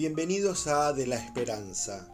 [0.00, 2.08] Bienvenidos a De la Esperanza,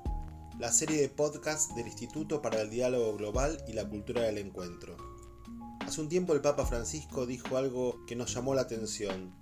[0.58, 4.96] la serie de podcast del Instituto para el Diálogo Global y la Cultura del Encuentro.
[5.78, 9.32] Hace un tiempo el Papa Francisco dijo algo que nos llamó la atención.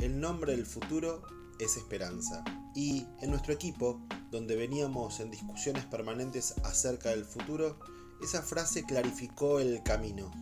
[0.00, 1.22] El nombre del futuro
[1.60, 2.42] es esperanza.
[2.74, 4.00] Y en nuestro equipo,
[4.32, 7.78] donde veníamos en discusiones permanentes acerca del futuro,
[8.20, 10.32] esa frase clarificó el camino.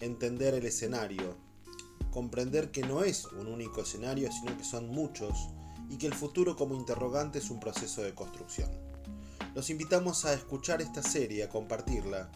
[0.00, 1.36] Entender el escenario.
[2.10, 5.50] Comprender que no es un único escenario, sino que son muchos
[5.90, 8.70] y que el futuro como interrogante es un proceso de construcción.
[9.54, 12.30] Los invitamos a escuchar esta serie, a compartirla,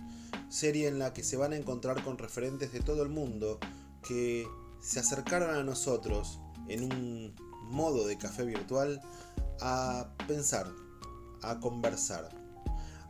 [0.48, 3.60] serie en la que se van a encontrar con referentes de todo el mundo
[4.06, 4.46] que
[4.80, 7.34] se acercaron a nosotros en un
[7.70, 9.00] modo de café virtual
[9.60, 10.66] a pensar,
[11.42, 12.28] a conversar,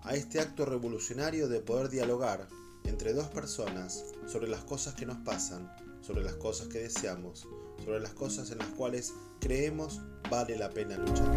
[0.02, 2.46] a este acto revolucionario de poder dialogar
[2.84, 7.48] entre dos personas sobre las cosas que nos pasan, sobre las cosas que deseamos,
[7.82, 11.30] sobre las cosas en las cuales creemos vale la pena luchar.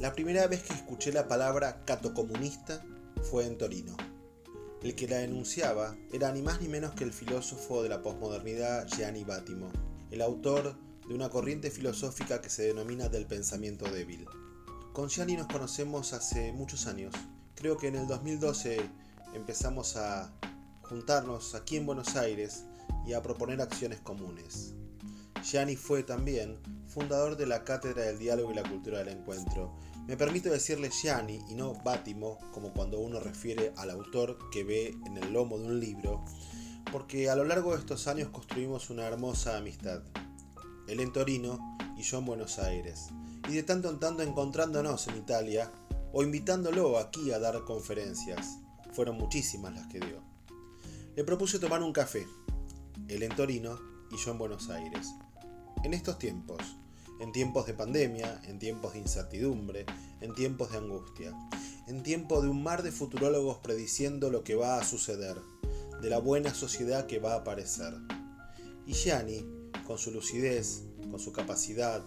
[0.00, 2.84] La primera vez que escuché la palabra catocomunista
[3.30, 3.96] fue en Torino.
[4.82, 8.88] El que la enunciaba era ni más ni menos que el filósofo de la posmodernidad
[8.88, 9.70] Gianni Battimo,
[10.10, 10.74] el autor
[11.06, 14.26] de una corriente filosófica que se denomina del pensamiento débil.
[14.92, 17.14] Con Gianni nos conocemos hace muchos años.
[17.54, 18.80] Creo que en el 2012
[19.34, 20.32] empezamos a
[20.82, 22.64] juntarnos aquí en Buenos Aires
[23.06, 24.74] y a proponer acciones comunes.
[25.42, 29.72] Gianni fue también fundador de la Cátedra del Diálogo y la Cultura del Encuentro.
[30.06, 34.94] Me permito decirle Gianni y no Bátimo, como cuando uno refiere al autor que ve
[35.06, 36.24] en el lomo de un libro,
[36.90, 40.02] porque a lo largo de estos años construimos una hermosa amistad.
[40.88, 43.08] Él en Torino y yo en Buenos Aires.
[43.48, 45.70] Y de tanto en tanto encontrándonos en Italia
[46.12, 48.58] o invitándolo aquí a dar conferencias.
[48.92, 50.31] Fueron muchísimas las que dio.
[51.14, 52.26] Le propuse tomar un café,
[53.06, 53.78] él en Torino
[54.10, 55.08] y yo en Buenos Aires.
[55.84, 56.78] En estos tiempos,
[57.20, 59.84] en tiempos de pandemia, en tiempos de incertidumbre,
[60.22, 61.34] en tiempos de angustia,
[61.86, 65.36] en tiempo de un mar de futurólogos prediciendo lo que va a suceder,
[66.00, 67.92] de la buena sociedad que va a aparecer.
[68.86, 69.44] Y Gianni,
[69.86, 72.02] con su lucidez, con su capacidad,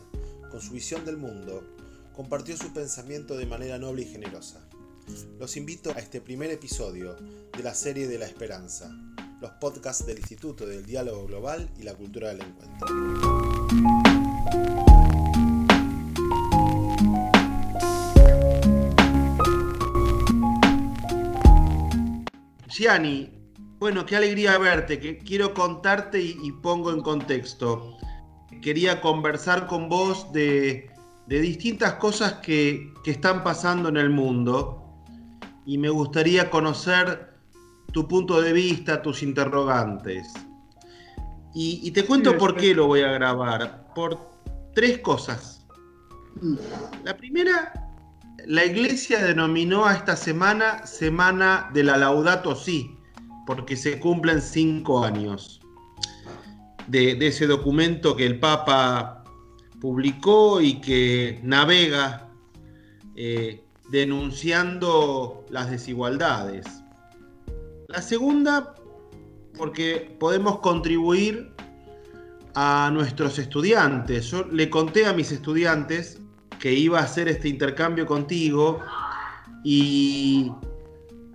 [0.50, 1.64] con su visión del mundo,
[2.16, 4.65] compartió su pensamiento de manera noble y generosa.
[5.40, 8.90] Los invito a este primer episodio de la serie de la esperanza,
[9.42, 12.88] los podcasts del Instituto del Diálogo Global y la Cultura del Encuentro.
[22.68, 23.30] Gianni,
[23.78, 27.98] bueno, qué alegría verte, que quiero contarte y, pongo en contexto.
[28.62, 30.90] Quería conversar con vos de,
[31.28, 34.85] distintas cosas que, que están pasando en el mundo
[35.66, 37.34] y me gustaría conocer
[37.92, 40.34] tu punto de vista, tus interrogantes.
[41.54, 43.94] Y, te cuento por qué lo voy a grabar.
[43.96, 44.20] Por
[44.74, 45.66] tres cosas.
[47.06, 47.72] La primera,
[48.46, 52.98] la iglesia denominó a esta semana Semana de la Laudato Si,
[53.48, 55.62] porque se cumplen cinco años
[56.88, 59.24] de, ese documento que el Papa
[59.80, 62.30] publicó y que navega
[63.16, 66.66] eh, denunciando las desigualdades.
[67.88, 68.76] La segunda,
[69.58, 71.52] porque podemos contribuir
[72.56, 74.32] a nuestros estudiantes.
[74.32, 76.20] Yo le conté a mis estudiantes
[76.60, 78.80] que iba a hacer este intercambio contigo
[79.64, 80.52] y,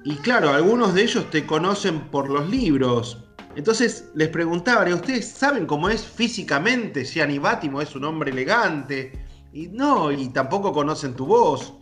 [0.04, 3.24] y claro, algunos de ellos te conocen por los libros.
[3.56, 7.04] Entonces les preguntaba, ¿ustedes saben cómo es físicamente?
[7.04, 9.12] Gianni Bátimo es un hombre elegante.
[9.52, 11.74] Y no, y tampoco conocen tu voz.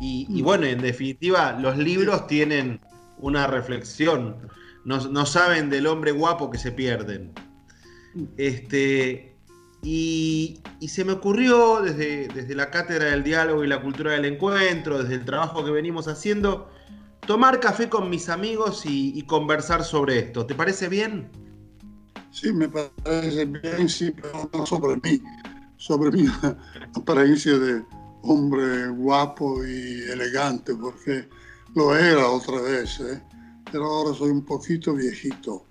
[0.00, 2.80] Y, y bueno, en definitiva, los libros tienen
[3.18, 4.36] una reflexión.
[4.84, 7.32] No, saben del hombre guapo que se pierden.
[8.36, 9.34] Este,
[9.82, 15.02] y, se me ocurrió desde, desde la cátedra del diálogo y la cultura del encuentro,
[15.02, 16.70] desde el trabajo que venimos haciendo,
[17.26, 20.44] tomar café con mis amigos y, conversar sobre esto.
[20.44, 21.30] ¿Te parece bien?
[22.30, 25.22] Sí, me parece bien, sí, pero no sobre mí,
[25.76, 26.28] sobre mi
[26.94, 27.82] apariencia de
[28.24, 31.28] hombre guapo y elegante, porque
[31.74, 33.22] lo era otra vez, ¿eh?
[33.70, 35.66] pero ahora soy un poquito viejito.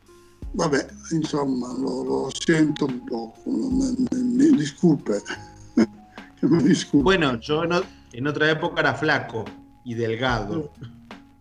[0.54, 5.14] Vabbè, insomma, lo, lo siento un poco, me, me, me disculpe.
[6.42, 7.04] me disculpe.
[7.04, 7.72] Bueno, yo en,
[8.12, 9.46] en, otra época era flaco
[9.84, 10.72] y delgado.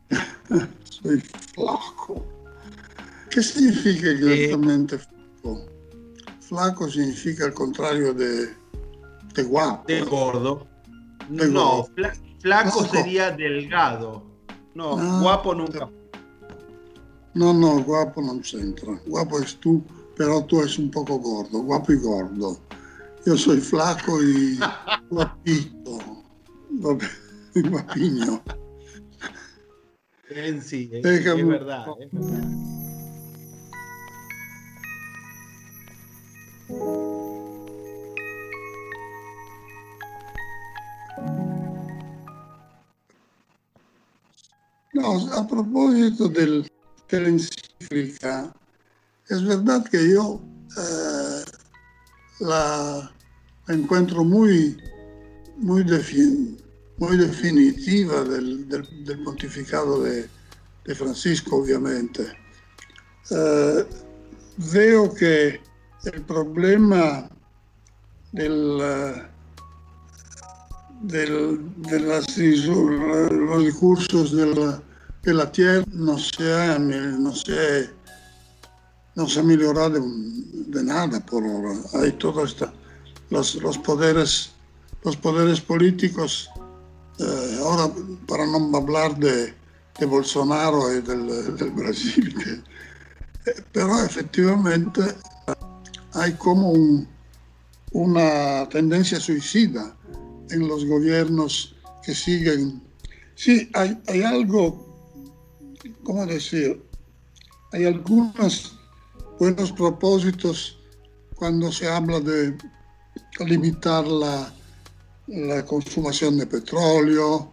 [0.84, 2.24] soy flaco.
[3.30, 5.66] ¿Qué significa exactamente eh, flaco?
[6.40, 8.54] Flaco significa el contrario de,
[9.34, 9.84] de guapo.
[9.88, 10.71] De gordo.
[11.28, 11.88] No,
[12.40, 14.22] flaco sería delgado.
[14.74, 15.88] No, guapo nunca.
[17.34, 19.00] No, no, guapo non c'entra.
[19.06, 19.82] Guapo es tú
[20.16, 22.58] pero tú eres un poco gordo, guapo y gordo.
[23.24, 24.58] Yo soy flaco y
[25.10, 25.98] guapito,
[27.54, 28.42] guapiño.
[30.30, 32.62] En sí, es, es verdad, es verdad.
[44.92, 46.70] No, a propósito del,
[47.08, 48.54] de la encíclica,
[49.28, 50.42] es verdad que yo
[50.76, 51.44] eh,
[52.40, 53.10] la,
[53.68, 54.76] encuentro muy,
[55.56, 55.84] muy,
[56.98, 58.66] muy definitiva del,
[59.24, 60.28] pontificado de,
[60.94, 62.24] Francisco, obviamente.
[63.30, 63.86] Eh,
[64.72, 65.60] veo que
[66.04, 67.30] el problema
[68.32, 68.78] del,
[71.10, 74.82] eh, de los recursos de la,
[75.22, 77.90] de la tierra no se ha, no se,
[79.14, 81.74] no se ha mejorado de, nada por ahora.
[81.94, 82.56] Hay todos
[83.30, 84.52] los, los, poderes,
[85.04, 86.48] los poderes políticos,
[87.18, 87.92] eh, ahora
[88.28, 89.54] para no hablar de,
[90.04, 92.64] Bolsonaro y del, del Brasil,
[93.72, 95.00] pero efectivamente
[96.14, 96.72] hay como
[97.92, 99.94] una tendencia suicida
[100.52, 102.82] en los gobiernos que siguen.
[103.34, 104.86] Sí, hay, hay algo,
[106.04, 106.82] ¿cómo decir?
[107.72, 108.78] Hay algunos
[109.38, 110.78] buenos propósitos
[111.34, 112.56] cuando se habla de
[113.40, 114.52] limitar la,
[115.26, 117.52] la consumación de petróleo,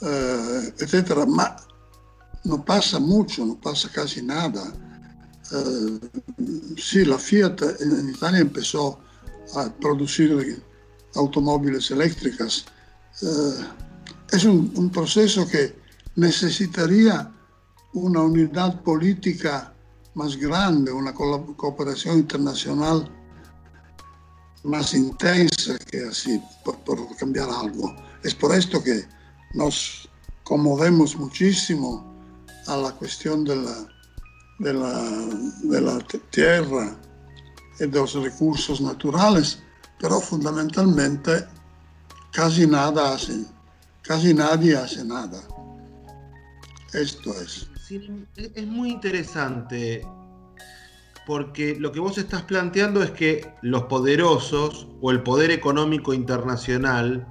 [0.00, 1.56] eh, etcétera, pero
[2.44, 4.72] no pasa mucho, no pasa casi nada.
[5.52, 5.98] Eh,
[6.76, 9.00] sí, la Fiat en Italia empezó
[9.54, 10.62] a producir
[11.14, 12.64] automóviles eléctricas.
[13.22, 13.64] Eh,
[14.32, 15.74] es un, proceso que
[16.16, 17.32] necesitaría
[17.94, 19.72] una unidad política
[20.14, 23.10] más grande, una cooperación internacional
[24.64, 27.94] más intensa que así, por, por, cambiar algo.
[28.22, 29.06] Es por esto que
[29.54, 30.08] nos
[30.44, 32.04] conmovemos muchísimo
[32.66, 33.88] a la cuestión de la,
[34.58, 35.10] de la,
[35.62, 35.98] de la
[36.30, 36.96] tierra
[37.78, 39.62] y de los recursos naturales,
[40.00, 41.44] pero fundamentalmente
[42.32, 43.46] casi nada hacen,
[44.02, 45.40] casi nadie hace nada.
[46.92, 47.68] Esto es.
[48.36, 50.06] es muy interesante
[51.26, 57.26] porque lo que vos estás planteando es que los poderosos o el poder económico internacional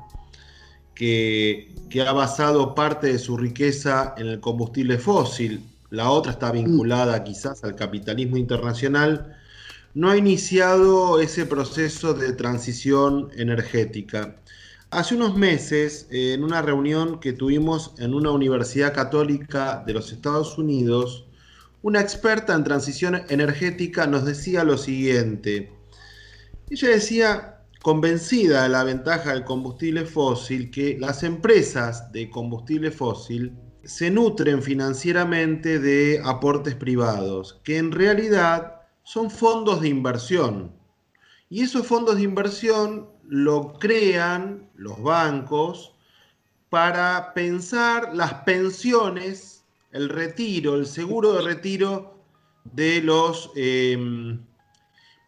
[0.94, 6.52] que, que, ha basado parte de su riqueza en el combustible fósil, la otra está
[6.52, 9.37] vinculada quizás al capitalismo internacional,
[9.98, 14.36] no ha iniciado ese proceso de transición energética.
[14.92, 20.56] Hace unos meses, en una reunión que tuvimos en una universidad católica de los Estados
[20.60, 21.26] Unidos,
[21.82, 25.72] una experta en transición energética nos decía lo siguiente.
[26.70, 33.52] Ella decía, convencida de la ventaja del combustible fósil, que las empresas de combustible fósil
[33.84, 38.77] se nutren financieramente de aportes privados, que en realidad
[39.08, 40.70] son fondos de inversión.
[41.50, 45.96] Y esos fondos de inversión lo crean los bancos
[46.70, 49.64] para pensar las pensiones,
[49.94, 52.22] el retiro, el seguro de retiro
[52.66, 54.46] de los, em,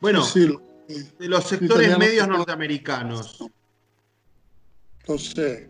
[0.01, 3.45] bueno, de los sectores medios norteamericanos.
[4.99, 5.69] Entonces,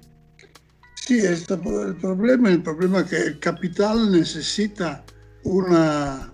[0.95, 5.05] sí, este, el problema, el problema es que el capital necesita
[5.43, 6.33] una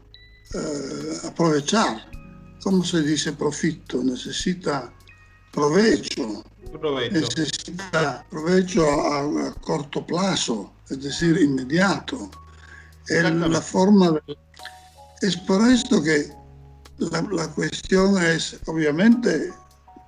[0.54, 2.10] eh, aprovechar.
[2.64, 4.04] ¿Cómo se dice profito?
[4.04, 4.92] Necesita
[5.52, 6.44] provecho.
[7.12, 12.30] Necesita provecho a, corto plazo, es decir, inmediato.
[13.08, 14.20] la forma
[15.22, 16.32] es por esto que
[16.98, 19.52] la, la, cuestión es obviamente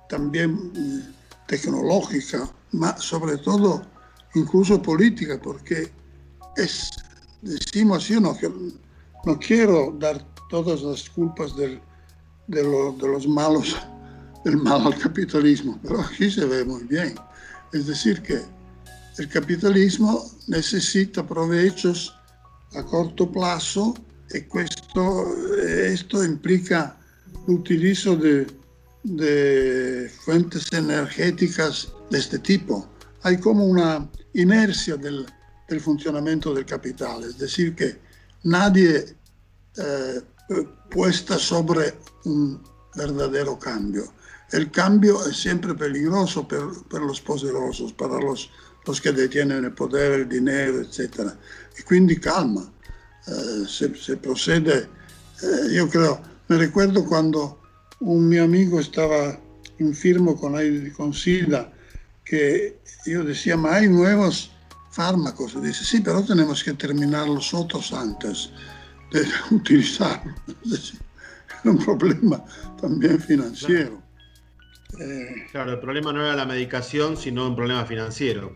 [0.08, 1.14] también mm,
[1.46, 3.82] tecnológica, pero sobre todo
[4.34, 5.90] incluso política, porque
[6.56, 6.90] es,
[7.42, 8.36] decimos, yo no,
[9.24, 11.80] no quiero dar todas las culpas del,
[12.46, 13.76] de, los malos,
[14.44, 17.14] del mal al capitalismo, pero aquí se ve muy bien.
[17.72, 18.40] Es decir, que
[19.18, 22.14] el capitalismo necesita provechos
[22.74, 23.94] a corto plazo
[24.32, 25.26] y esto,
[25.66, 26.96] esto implica
[27.46, 28.46] el utilizo de,
[29.02, 32.86] de fuentes energéticas de este tipo.
[33.22, 35.26] Hay como una inercia del,
[35.68, 38.07] del funcionamiento del capital, es decir, que
[38.44, 39.16] nadie
[39.76, 40.20] eh,
[40.90, 42.62] puesta sobre un
[42.94, 44.04] verdadero cambio.
[44.50, 48.50] El cambio es siempre peligroso para los poderosos, para los,
[48.86, 51.32] los, que detienen el poder, el dinero, etc.
[51.78, 52.72] Y quindi calma,
[53.26, 54.88] eh, se, se, procede,
[55.42, 57.60] eh, yo creo, Me recuerdo cuando
[58.00, 59.38] un mi amigo estaba
[59.78, 60.54] enfermo con,
[60.96, 61.70] con SIDA,
[62.24, 64.50] que yo decía, ma hay nuevos
[64.98, 65.62] fármacos.
[65.62, 68.50] dice, sí, pero tenemos que terminar los otros antes
[69.12, 69.22] de
[69.54, 70.94] utilizarlos.
[71.62, 72.44] Era un problema
[72.80, 74.02] también financiero.
[74.98, 78.52] Eh, claro, el problema no era la medicación, sino un problema financiero.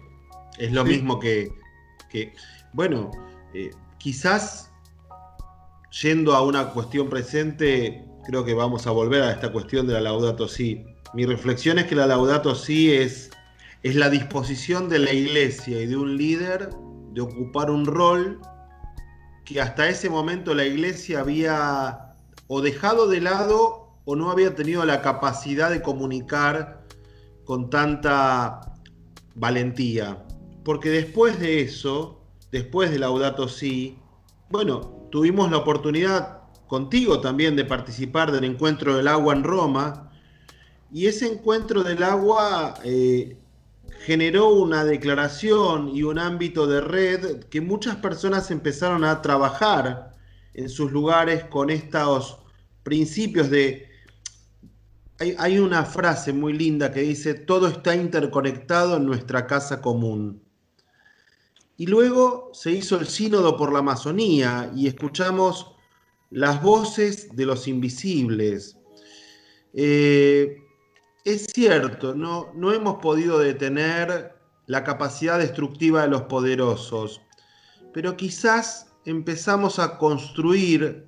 [0.59, 1.53] Es lo mismo que,
[2.73, 3.13] bueno,
[3.55, 4.69] eh, quizás
[6.03, 10.01] yendo a una cuestión presente, creo que vamos a volver a esta cuestión de la
[10.01, 10.85] Laudato Si.
[11.15, 13.31] Mi reflexión es que la Laudato Si es,
[13.83, 16.71] es la disposición de la iglesia y de un líder
[17.13, 18.41] de ocupar un rol
[19.45, 22.15] que hasta ese momento la iglesia había
[22.47, 26.87] o dejado de lado o no había tenido la capacidad de comunicar
[27.45, 28.61] con tanta
[29.35, 30.25] valentía.
[30.65, 32.23] Porque después de eso,
[32.53, 33.99] después de Laudato Si,
[34.49, 40.11] bueno, tuvimos la oportunidad contigo también de participar del encuentro del agua en Roma.
[40.93, 43.42] Y ese encuentro del agua eh,
[44.05, 50.13] generó una declaración y un ámbito de red que muchas personas empezaron a trabajar
[50.55, 52.39] en sus lugares con estos
[52.83, 53.89] principios de...
[55.19, 60.43] Hay, hay una frase muy linda que dice, todo está interconectado en nuestra casa común.
[61.77, 65.75] Y luego se hizo el sínodo por la Amazonía y escuchamos
[66.31, 68.77] las voces de los invisibles.
[69.75, 70.62] Eh,
[71.25, 74.35] es cierto, no, no hemos podido detener
[74.67, 77.21] la capacidad destructiva de los poderosos,
[77.93, 81.07] pero quizás empezamos a construir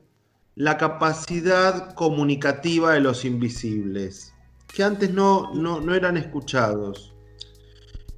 [0.57, 4.33] la capacidad comunicativa de los invisibles,
[4.69, 7.13] que antes no, no, eran escuchados.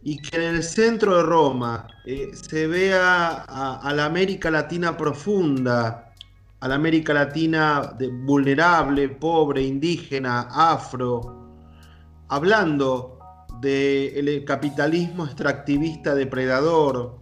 [0.03, 6.15] Y que en el centro de Roma eh, se vea a la América Latina profunda,
[6.61, 11.46] a la América Latina vulnerable, pobre, indígena, afro,
[12.29, 13.19] hablando
[13.61, 17.19] del capitalismo extractivista depredador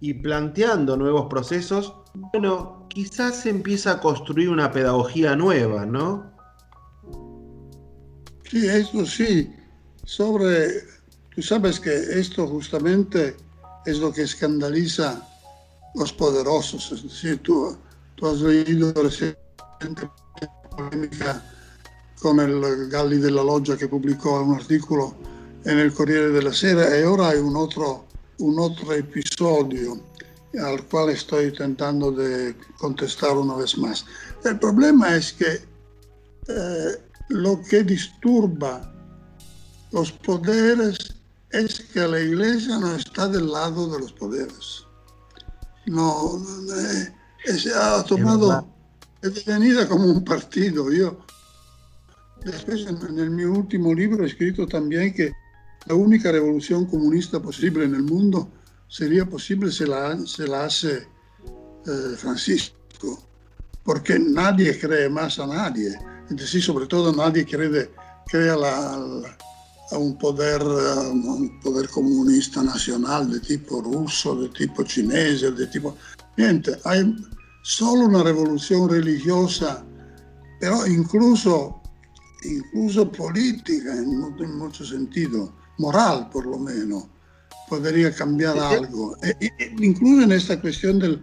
[0.00, 6.30] y planteando nuevos procesos, bueno, quizás se empieza a construir una pedagogía nueva, ¿no?
[8.44, 9.52] Sí, eso sí.
[10.04, 10.68] Sobre,
[11.34, 13.36] tú sabes que esto justamente
[13.86, 15.26] es lo que escandaliza
[15.94, 17.76] los poderosos, es decir, tú
[18.18, 20.10] Tú has leído recientemente
[20.76, 21.40] polémica
[22.20, 25.14] con el Galli della Loggia que publicó un artículo
[25.64, 28.06] en el Corriere della Sera y ahora hay un otro,
[28.38, 30.00] un otro episodio
[30.60, 34.04] al cual estoy intentando de contestar una vez más.
[34.44, 35.60] El problema es que
[36.48, 38.92] eh, lo que disturba
[39.92, 40.96] los poderes
[41.50, 44.84] es que la iglesia no está del lado de los poderes.
[45.86, 46.42] No,
[46.76, 48.66] eh, se ha tomado,
[49.22, 50.90] es detenida como un partido.
[50.92, 51.18] Yo,
[52.50, 55.32] después, en, en, mi último libro, he escrito también que
[55.86, 58.50] la única revolución comunista posible en el mundo
[58.88, 61.06] sería posible si la, se la hace
[61.86, 63.22] eh, Francisco,
[63.84, 65.96] porque nadie cree más a nadie.
[66.28, 67.90] Decir, sobre todo nadie cree,
[68.26, 68.98] cree a,
[69.90, 75.96] a un poder, un poder comunista nacional de tipo ruso, de tipo cinese, de tipo...
[76.36, 77.16] Niente, hay
[77.62, 79.84] solo una revolución religiosa,
[80.60, 81.80] pero incluso,
[82.44, 84.18] incluso política en,
[84.56, 87.06] mucho sentido, moral por lo menos,
[87.68, 89.16] podría cambiar algo.
[89.22, 91.22] E, e, e, incluso en esta cuestión del,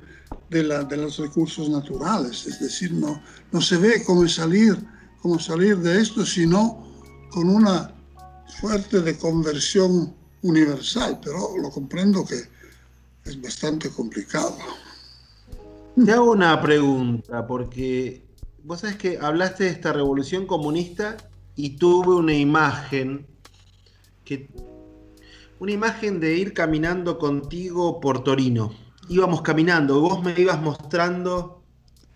[0.50, 4.78] de, la, de, los recursos naturales, es decir, no, no se ve cómo salir,
[5.22, 6.86] cómo salir de esto, sino
[7.32, 7.94] con una
[8.48, 12.42] suerte de conversión universal, pero lo comprendo que
[13.26, 14.56] es bastante complicado.
[16.04, 18.25] Te hago una pregunta, porque
[18.66, 21.18] vos sabés que hablaste de esta revolución comunista
[21.56, 23.28] y tuve una imagen
[24.24, 24.50] que
[25.60, 28.76] una imagen de ir caminando contigo por Torino.
[29.08, 31.64] Íbamos caminando, vos me ibas mostrando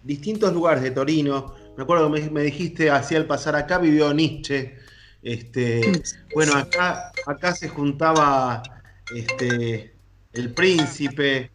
[0.03, 1.53] distintos lugares de Torino.
[1.77, 4.75] Me acuerdo que me, dijiste hacia el pasar acá vivió Nietzsche.
[5.21, 6.01] Este,
[6.33, 8.61] bueno, acá, acá se juntaba
[9.15, 9.93] este,
[10.33, 11.51] el príncipe.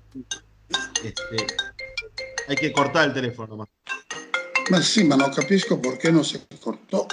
[1.04, 1.46] Este,
[2.48, 3.68] hay que cortar el teléfono más.
[4.70, 7.06] Ma sí, ma no capisco por qué no se cortó.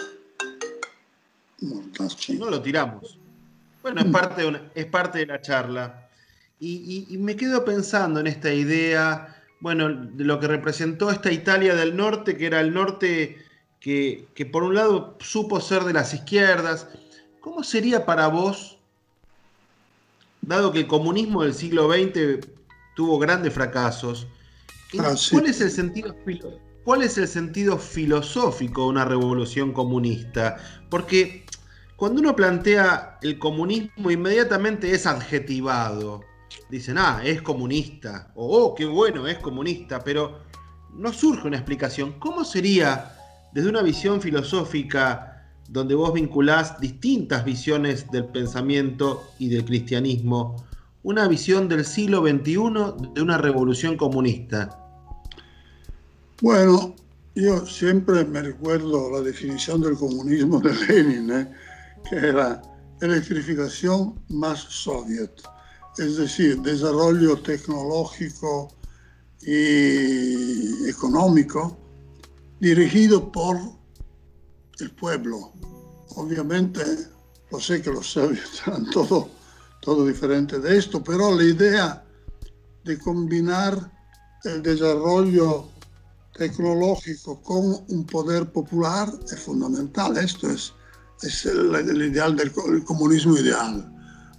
[1.59, 3.19] No lo tiramos.
[3.81, 4.11] Bueno, es mm.
[4.11, 6.09] parte de, es parte de la charla.
[6.59, 11.95] Y, me quedo pensando en esta idea, bueno, de lo que representó esta Italia del
[11.95, 13.43] norte, que era el norte
[13.79, 16.87] que, que por un lado supo ser de las izquierdas.
[17.39, 18.77] ¿Cómo sería para vos,
[20.41, 22.47] dado que el comunismo del siglo XX
[22.95, 24.27] tuvo grandes fracasos,
[24.99, 26.15] Ah, ¿Cuál es el sentido
[26.83, 30.57] ¿cuál es el sentido filosófico de una revolución comunista?
[30.89, 31.45] Porque
[31.95, 36.21] cuando uno plantea el comunismo inmediatamente es adjetivado.
[36.69, 40.39] Dicen, ah, es comunista, o oh, qué bueno, es comunista, pero
[40.93, 42.13] no surge una explicación.
[42.19, 43.13] ¿Cómo sería,
[43.53, 50.65] desde una visión filosófica, donde vos vinculás distintas visiones del pensamiento y del cristianismo,
[51.03, 54.80] una visión del siglo XXI de una revolución comunista?
[56.41, 56.95] Bueno,
[57.35, 61.31] yo siempre me recuerdo la definición del comunismo de Lenin.
[61.31, 61.51] ¿eh?
[62.09, 62.61] que era
[63.01, 65.31] electrificación más soviet,
[65.97, 68.69] es decir, desarrollo tecnológico
[69.41, 71.77] y económico
[72.59, 73.57] dirigido por
[74.79, 75.51] el pueblo.
[76.15, 76.81] Obviamente,
[77.51, 79.29] lo sé que los soviets eran todo,
[79.81, 82.03] todo diferente de esto, pero la idea
[82.83, 83.91] de combinar
[84.43, 85.70] el desarrollo
[86.41, 90.17] tecnológico con un poder popular es fundamental.
[90.17, 90.73] Esto es
[91.21, 92.51] es el, ideal del
[92.83, 93.87] comunismo ideal.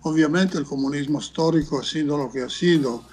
[0.03, 3.05] Obviamente el comunismo histórico ha sido lo que ha sido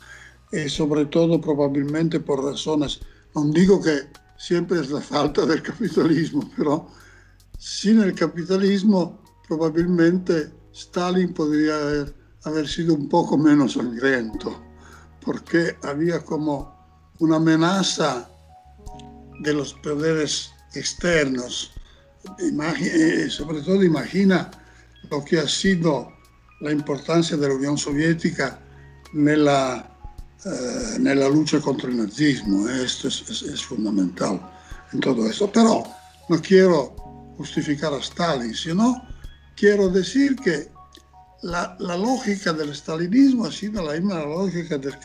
[0.52, 3.00] y sobre todo probablemente por razones,
[3.36, 6.88] no digo que siempre es la falta del capitalismo, pero
[7.60, 12.16] sin el capitalismo probablemente Stalin podría haber,
[12.46, 14.60] haber sido un poco menos sangriento,
[15.24, 16.74] porque había como
[17.20, 18.28] una amenaza
[19.40, 21.72] de los poderes externos
[22.40, 24.52] eh, sobre todo imagina
[25.10, 26.12] lo que ha sido
[26.62, 28.60] la importancia de la Unión Soviética
[29.14, 29.90] nella,
[30.46, 32.68] eh, nella lucha contra el nazismo.
[32.68, 34.40] Esto es, es, es, fundamental
[34.92, 35.50] en todo esto.
[35.52, 35.84] Pero
[36.28, 36.96] no quiero
[37.38, 39.02] justificar a Stalin, sino
[39.56, 40.70] quiero decir que
[41.44, 44.96] la, la lógica del stalinismo ha sido la misma lógica del,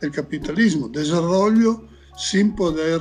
[0.00, 3.00] del capitalismo, desarrollo sin poder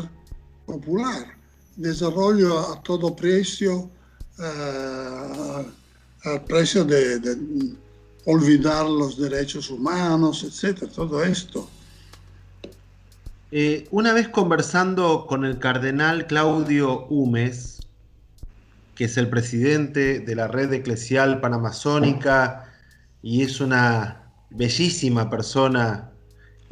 [0.67, 1.37] popular
[1.77, 3.89] desarrollo a todo precio,
[4.39, 5.65] uh,
[6.29, 7.37] al precio de,
[8.25, 11.69] olvidar los derechos humanos, etcétera, todo esto.
[13.51, 17.79] Eh, una vez conversando con el cardenal Claudio Humes,
[18.95, 22.73] que es el presidente de la red eclesial panamazónica
[23.21, 26.09] y es una bellísima persona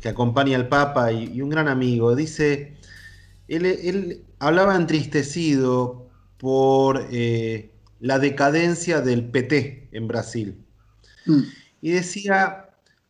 [0.02, 2.76] que acompaña al Papa y un gran amigo, dice,
[3.48, 10.64] él, él, hablaba entristecido por eh, la decadencia del PT en Brasil.
[11.26, 11.42] Mm.
[11.82, 12.70] Y decía,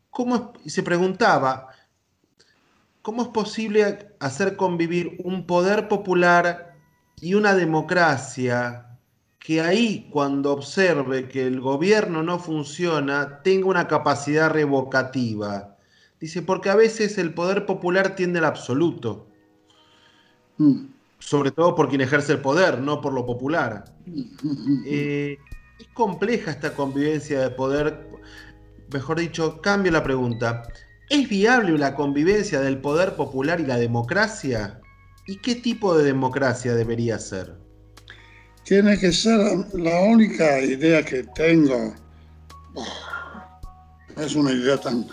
[0.09, 1.69] ¿cómo y se preguntaba,
[3.01, 6.75] ¿cómo es posible hacer convivir un poder popular
[7.21, 8.97] y una democracia
[9.39, 15.77] que ahí, cuando observe que el gobierno no funciona, tenga una capacidad revocativa?
[16.19, 19.29] Dice, porque a veces el poder popular tiende al absoluto.
[20.57, 23.85] Mm sobre todo por quien ejerce el poder, no por lo popular.
[24.85, 25.39] Eh,
[25.79, 28.07] es compleja esta convivencia de poder,
[28.93, 30.67] mejor dicho, cambio la pregunta.
[31.09, 34.79] ¿Es viable la convivencia del poder popular y la democracia?
[35.25, 37.55] ¿Y qué tipo de democracia debería ser?
[38.63, 39.39] Tiene que ser
[39.73, 41.95] la única idea que tengo.
[44.17, 45.07] Es una idea tan,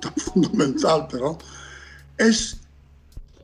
[0.00, 1.38] tan fundamental, pero
[2.18, 2.61] es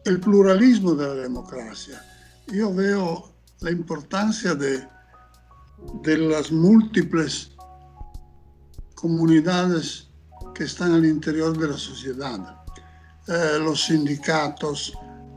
[0.08, 2.02] el pluralismo de la democracia.
[2.46, 4.86] Yo veo la importancia de,
[6.02, 7.50] de las múltiples
[8.94, 10.08] comunidades
[10.54, 12.62] que están al interior de la sociedad.
[13.26, 14.94] Eh, los sindicatos,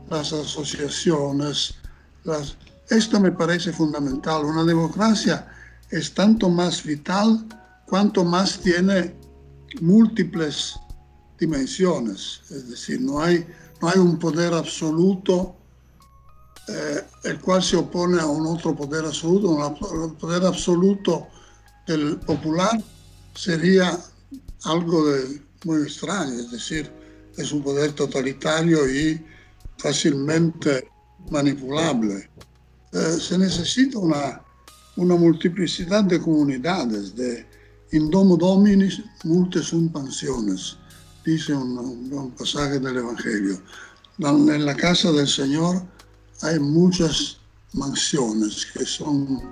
[0.08, 1.74] las asociaciones,
[2.88, 4.44] esto me parece fundamental.
[4.44, 5.46] Una democracia
[5.90, 7.44] es tanto más vital
[7.86, 9.14] cuanto más tiene
[9.82, 10.74] múltiples
[11.38, 12.40] dimensiones.
[12.50, 13.46] Es decir, no hay
[13.82, 15.56] hay un poder absoluto
[16.68, 19.74] eh, el cual se opone a un otro poder absoluto.
[20.04, 21.26] El poder absoluto
[21.86, 22.80] del popular
[23.34, 23.98] sería
[24.64, 26.90] algo de muy extraño, decir,
[27.36, 29.24] es un poder totalitario y
[29.78, 30.88] fácilmente
[31.30, 32.28] manipulable.
[32.92, 34.40] Eh, se necesita una,
[34.96, 37.46] una multiplicidad de comunidades, de
[37.92, 40.78] indomo dominis multe sunt pensiones
[41.24, 43.60] dice un, pasaje del Evangelio.
[44.18, 45.82] En la casa del Señor
[46.42, 47.38] hay muchas
[47.72, 49.42] mansiones que son,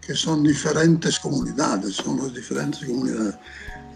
[0.00, 3.34] que son diferentes comunidades, son las diferentes comunidades.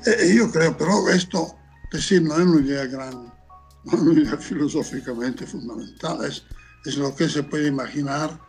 [0.06, 1.54] E, yo creo, pero esto,
[1.90, 3.12] decir, no es una idea gran,
[3.84, 6.42] no es una idea filosóficamente fundamental, es,
[6.84, 8.40] es lo que se puede imaginar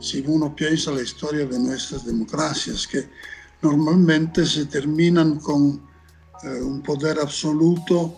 [0.00, 3.08] si uno piensa la historia de nuestras democracias, que
[3.62, 5.87] normalmente se terminan con
[6.44, 8.16] eh, un poder absoluto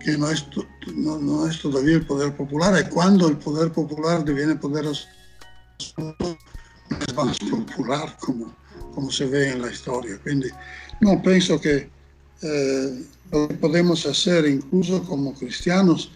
[0.00, 0.44] que no es,
[0.94, 5.06] no, es todavía el poder popular, es cuando el poder popular diviene poder es
[7.16, 8.54] más popular como,
[8.94, 10.18] como se ve en la historia.
[10.22, 10.48] Quindi
[11.00, 11.88] no pienso que
[12.42, 16.10] eh, lo que podemos hacer incluso como cristianos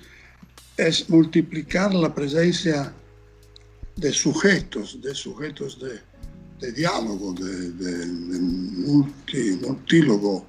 [0.77, 2.93] es multiplicar la presencia
[3.97, 5.99] de sujetos, de sujetos de,
[6.61, 10.47] de diálogo, de, de, multi, multílogo.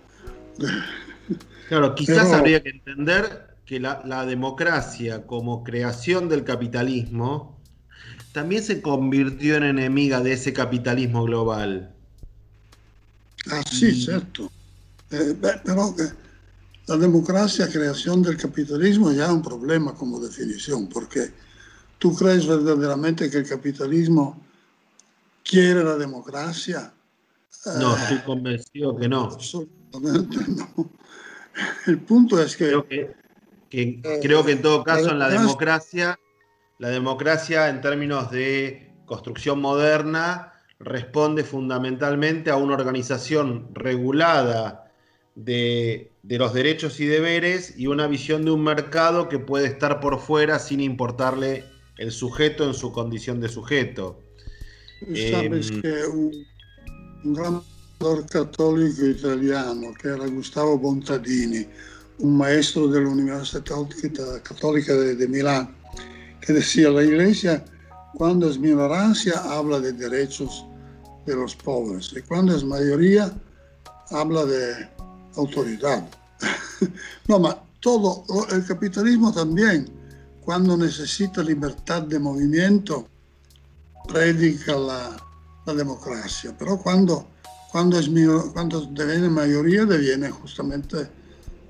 [1.67, 7.60] Claro, quizás habría que entender que la, la, democracia como creación del capitalismo
[8.32, 11.93] también se convirtió en enemiga de ese capitalismo global.
[13.52, 14.52] Ah, sí, cierto.
[15.12, 16.12] Eh, pero eh,
[16.88, 21.32] la democracia, creación del capitalismo, ya es un problema como definición, porque
[21.98, 24.41] tú crees verdaderamente que el capitalismo
[25.43, 26.93] quiere la democracia.
[27.80, 29.38] No, estoy convencido que no.
[29.93, 30.89] No.
[31.88, 32.67] El punto es que...
[32.67, 33.12] Creo que,
[33.69, 36.19] que creo que en todo caso en la democracia,
[36.78, 44.91] la democracia en términos de construcción moderna responde fundamentalmente a una organización regulada
[45.36, 49.99] de, de, los derechos y deberes y una visión de un mercado que puede estar
[49.99, 51.65] por fuera sin importarle
[51.97, 54.21] el sujeto en su condición de sujeto.
[55.32, 56.45] Sabes eh, que un,
[57.25, 57.62] un gran
[58.29, 61.67] católico italiano que era Gustavo Bontadini,
[62.19, 65.75] un maestro de la Universidad Católica de, de Milán,
[66.39, 67.63] que decía, la iglesia
[68.15, 70.65] cuando es minorancia habla de derechos
[71.25, 73.33] de los pobres y cuando es mayoría
[74.12, 74.89] habla de
[75.35, 76.09] autoridad.
[77.27, 79.89] no, pero todo, el capitalismo también,
[80.41, 83.07] cuando necesita libertad de movimiento,
[84.07, 85.17] predica la,
[85.65, 87.27] la democracia, pero cuando,
[87.71, 88.10] cuando, es,
[88.53, 91.08] cuando deviene mayoría, deviene justamente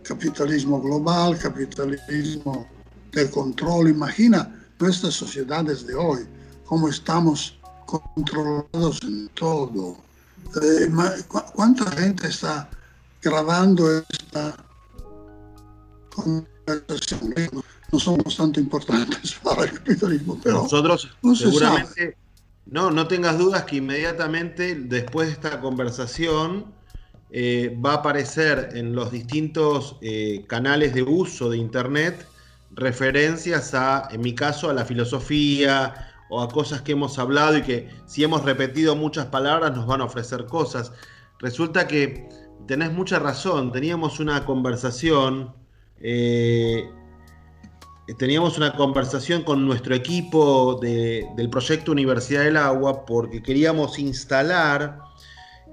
[0.04, 2.68] capitalismo global, capitalismo
[3.12, 3.90] de control.
[3.90, 6.26] Imagina nuestras sociedades de hoy,
[6.66, 9.98] cómo estamos controlados en todo.
[10.62, 10.90] Eh,
[11.54, 12.70] ¿Cuánta gente está
[13.22, 14.56] grabando esta
[16.16, 17.34] conversación?
[17.92, 22.16] No somos tanto importantes para el capitalismo, pero nosotros seguramente,
[22.72, 26.74] no, no tengas dudas que inmediatamente después de esta conversación
[27.32, 32.28] eh, va a aparecer en los distintos eh, canales de uso de Internet
[32.72, 37.64] referencias a, en mi caso, a la filosofía o a cosas que hemos hablado y
[37.64, 40.92] que si hemos repetido muchas palabras nos van a ofrecer cosas.
[41.40, 42.30] Resulta que
[42.68, 45.56] tenés mucha razón, teníamos una conversación,
[46.00, 46.90] eh,
[48.18, 55.00] teníamos una conversación con nuestro equipo del proyecto Universidad del Agua porque queríamos instalar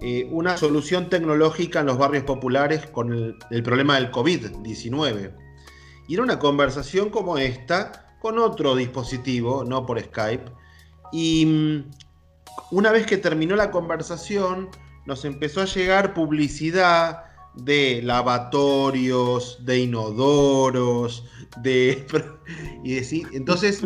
[0.00, 5.34] eh, una solución tecnológica en los barrios populares con el, el problema del COVID-19.
[6.08, 10.50] Y era una conversación como esta con otro dispositivo, no por Skype.
[11.12, 11.90] Y mm,
[12.72, 14.68] una vez que terminó la conversación,
[15.06, 17.25] nos empezó a llegar publicidad
[17.56, 21.24] de lavatorios, de inodoros,
[21.62, 22.06] de...
[22.84, 23.82] Y decir, entonces,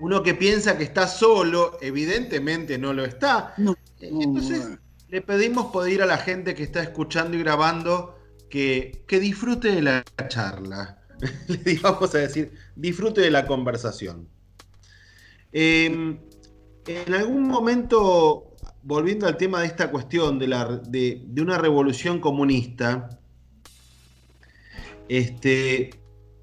[0.00, 3.54] uno que piensa que está solo, evidentemente no lo está.
[4.00, 8.16] entonces, le pedimos poder ir a la gente que está escuchando y grabando
[8.48, 11.02] que, que disfrute de la charla.
[11.48, 14.28] le vamos a decir, disfrute de la conversación.
[15.52, 16.18] Em,
[16.86, 18.51] en algún momento
[18.82, 23.20] volviendo al tema de esta cuestión de, la, de, una revolución comunista,
[25.08, 25.90] este,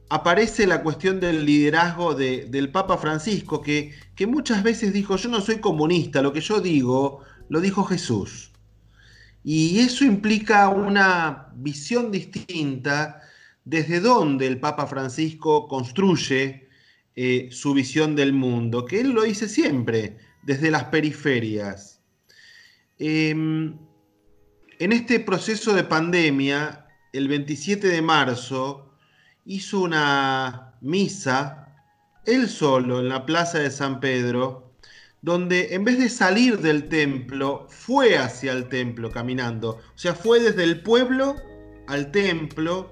[0.09, 5.41] aparece la cuestión del liderazgo del Papa Francisco, que, que, muchas veces dijo, yo no
[5.41, 8.51] soy comunista, lo que yo digo, lo dijo Jesús.
[9.43, 13.21] Y eso implica una visión distinta
[13.65, 16.67] desde donde el Papa Francisco construye
[17.15, 21.98] eh, su visión del mundo, que él lo dice siempre, desde las periferias.
[22.99, 23.77] Em,
[24.77, 28.93] en este proceso de pandemia, el 27 de marzo,
[29.45, 31.75] hizo una misa,
[32.25, 34.73] él solo, en la plaza de San Pedro,
[35.21, 39.79] donde en vez de salir del templo, fue hacia el templo caminando.
[39.95, 41.35] O sea, fue desde el pueblo
[41.87, 42.91] al templo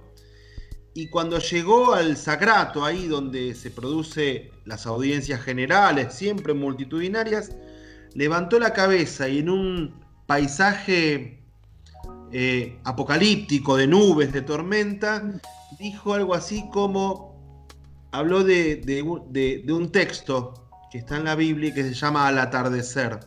[0.93, 7.52] y cuando llegó al Sacrato, ahí donde se produce las audiencias generales, siempre multitudinarias,
[8.13, 11.43] levantó la cabeza y en un paisaje
[12.32, 15.24] eh, apocalíptico de nubes, de tormenta,
[15.80, 17.67] dijo algo así como,
[18.12, 19.04] habló de,
[19.67, 20.54] un texto
[20.91, 23.20] que está en la Biblia que se llama Al atardecer.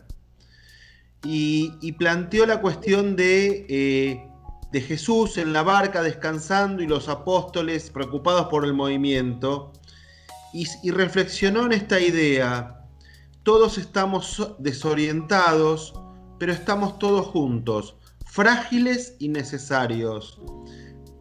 [1.23, 4.31] Y, planteó la cuestión de eh,
[4.71, 9.73] de Jesús en la barca descansando y los apóstoles preocupados por el movimiento,
[10.53, 12.80] y, y reflexionó en esta idea.
[13.43, 15.93] Todos estamos desorientados,
[16.37, 20.39] pero estamos todos juntos, frágiles y necesarios.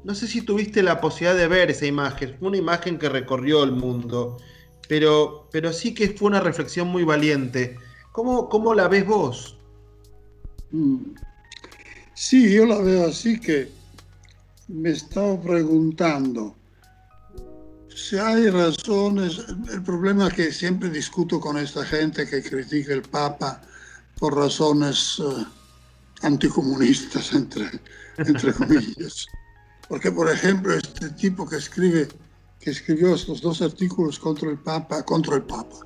[0.05, 3.73] No sé si tuviste la posibilidad de ver esa imagen, una imagen que recorrió el
[3.73, 4.37] mundo,
[4.89, 7.79] pero, pero sí que fue una reflexión muy valiente.
[8.13, 9.59] ¿Cómo, cómo la ves vos?
[10.73, 11.15] Mm.
[12.15, 13.71] Sí, yo la veo así que
[14.69, 16.55] me estaba preguntando
[17.95, 19.39] si hay razones,
[19.73, 23.61] el problema es que siempre discuto con esta gente que critica el Papa
[24.19, 25.45] por razones uh,
[26.23, 27.71] anticomunistas, entre,
[28.19, 29.27] entre comillas.
[29.89, 32.09] Porque, por ejemplo, este tipo que escribe,
[32.61, 35.77] que escribió estos dos artículos contra el Papa, contra el Papa,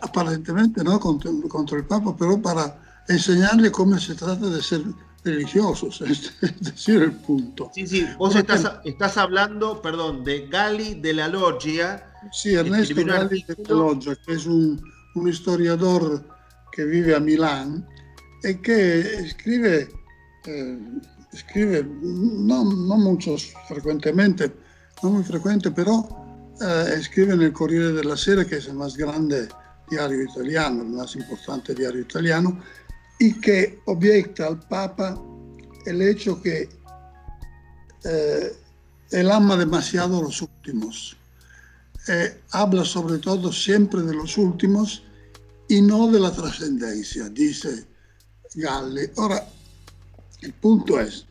[0.00, 4.82] aparentemente no contra, contra el Papa, pero para enseñarle cómo se trata de ser
[5.24, 7.70] religiosos, es, decir, el punto.
[7.74, 12.12] Sí, sí, vos estás, estás, hablando, perdón, de Gali de la Loggia.
[12.32, 14.82] Sí, Ernesto Gali de la Loggia, que es un,
[15.14, 16.24] un historiador
[16.72, 17.86] que vive a Milán
[18.42, 19.88] y que escribe
[20.46, 20.78] eh,
[21.34, 24.52] escribe, no, no muchos frecuentemente,
[25.02, 26.06] no muy frecuente, pero
[26.60, 29.48] eh, escribe en el Corriere della Sera, que es el más grande
[29.90, 32.60] diario italiano, el más importante diario italiano,
[33.18, 35.20] y que obiecta al Papa
[35.86, 36.68] el hecho que
[38.04, 38.52] eh,
[39.10, 41.16] él ama demasiado a los últimos.
[42.08, 45.02] Eh, habla sobre todo siempre de los últimos
[45.68, 47.86] y no de la trascendencia, dice
[48.54, 49.10] Galli.
[49.16, 49.46] Ahora,
[50.42, 51.26] el punto es,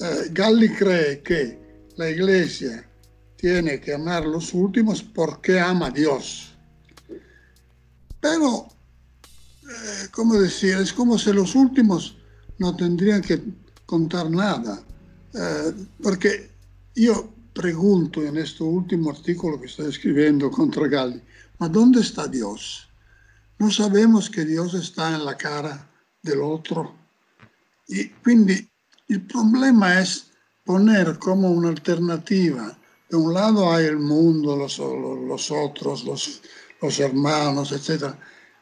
[0.00, 1.58] eh, Galli cree que
[1.96, 2.88] la iglesia
[3.36, 6.54] tiene que amar los últimos porque ama a Dios.
[8.20, 8.68] Pero,
[9.68, 10.74] eh, ¿cómo decir?
[10.76, 12.16] Es como si los últimos
[12.58, 13.42] no tendrían que
[13.86, 14.82] contar nada.
[15.34, 16.50] Eh, porque
[16.94, 21.20] yo pregunto en este último artículo que estoy escribiendo contra Galli,
[21.58, 22.88] ¿ma dónde está Dios?
[23.58, 25.90] No sabemos que Dios está en la cara
[26.22, 26.94] del otro
[27.88, 28.68] y quindi
[29.08, 30.30] il problema es
[30.64, 32.78] poner como una alternativa.
[33.08, 36.42] De un lado hay el mundo, los, los otros, los,
[36.82, 38.14] los hermanos, etc.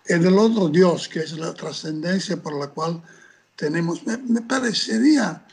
[0.09, 3.03] Y del otro Dios, que es la trascendencia por la cual
[3.57, 4.07] tenemos.
[4.07, 5.45] Me, me parecería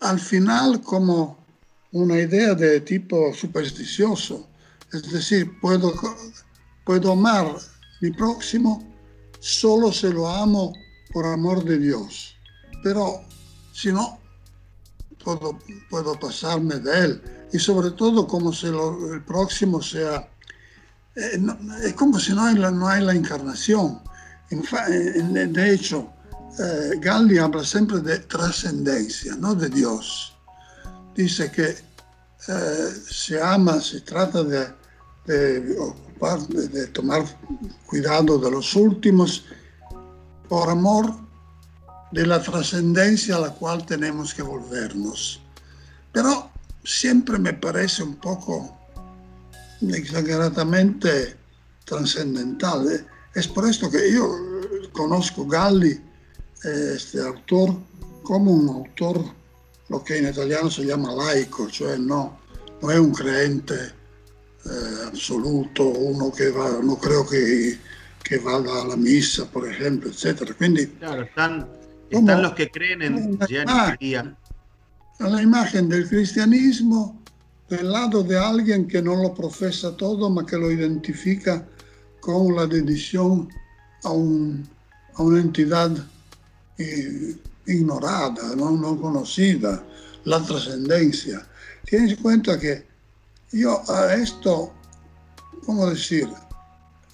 [0.00, 1.44] al final como
[1.92, 4.48] una idea de tipo supersticioso.
[4.92, 5.92] Es decir, puedo,
[6.84, 7.56] puedo amar
[8.00, 8.90] mi próximo
[9.40, 10.72] solo se lo amo
[11.12, 12.36] por amor de Dios.
[12.82, 13.22] Pero
[13.72, 14.20] si no,
[15.24, 15.58] puedo,
[15.88, 17.22] puedo pasarme de él.
[17.52, 20.28] Y sobre todo como si lo, el próximo sea...
[21.16, 24.00] Eh, no, es como si no hay la, no hay la encarnación.
[24.50, 26.12] En, de hecho,
[26.58, 30.34] eh, Galli habla siempre de trascendencia, no de Dios.
[31.14, 31.68] Dice que
[32.48, 34.72] eh, se ama, se trata de,
[35.26, 37.24] de, ocupar, de, de tomar
[37.86, 39.44] cuidado de los últimos
[40.48, 41.14] por amor
[42.12, 45.40] de la trascendencia a la cual tenemos que volvernos.
[46.12, 46.50] Pero
[46.84, 48.79] siempre me parece un poco
[49.88, 51.36] exageradamente
[51.84, 53.06] trascendental.
[53.34, 54.28] Es por esto que yo
[54.92, 56.00] conozco Galli,
[56.62, 57.76] este autor,
[58.22, 59.24] como un autor,
[59.88, 62.38] lo que en italiano se llama laico, cioè no,
[62.80, 67.78] no es un creyente eh, absoluto, uno que va, no creo que,
[68.22, 70.54] que vada a la misa, por ejemplo, etc.
[70.56, 71.66] Quindi, claro, están
[72.10, 74.36] están los que creen en María.
[75.18, 77.19] A la imagen del cristianismo
[77.70, 81.64] del lado de alguien que no lo profesa todo, ma que lo identifica
[82.20, 83.48] con la dedicación
[84.02, 84.68] a, un,
[85.14, 85.92] a una entidad
[86.78, 89.84] eh, ignorada, no, no, conocida,
[90.24, 91.46] la trascendencia.
[91.84, 92.84] Tienes en cuenta que
[93.52, 94.72] yo a esto,
[95.64, 96.28] ¿cómo decir?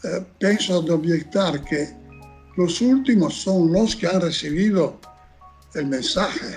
[0.04, 1.94] Eh, pienso de objetar que
[2.56, 4.98] los últimos son los que han recibido
[5.74, 6.56] el mensaje.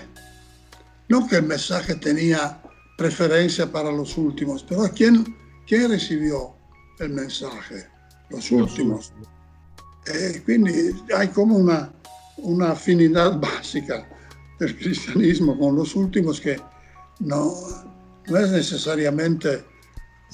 [1.09, 2.62] No que el mensaje tenía
[2.99, 5.25] preferencia para los últimos, pero ¿quién,
[5.65, 6.53] quién recibió
[6.99, 7.88] el mensaje?
[8.29, 9.13] Los últimos.
[10.05, 10.43] Eh,
[11.15, 11.89] hay como una,
[12.38, 14.05] una afinidad básica
[14.59, 16.59] del cristianismo con los últimos que
[17.21, 17.53] no,
[18.27, 19.63] no es necesariamente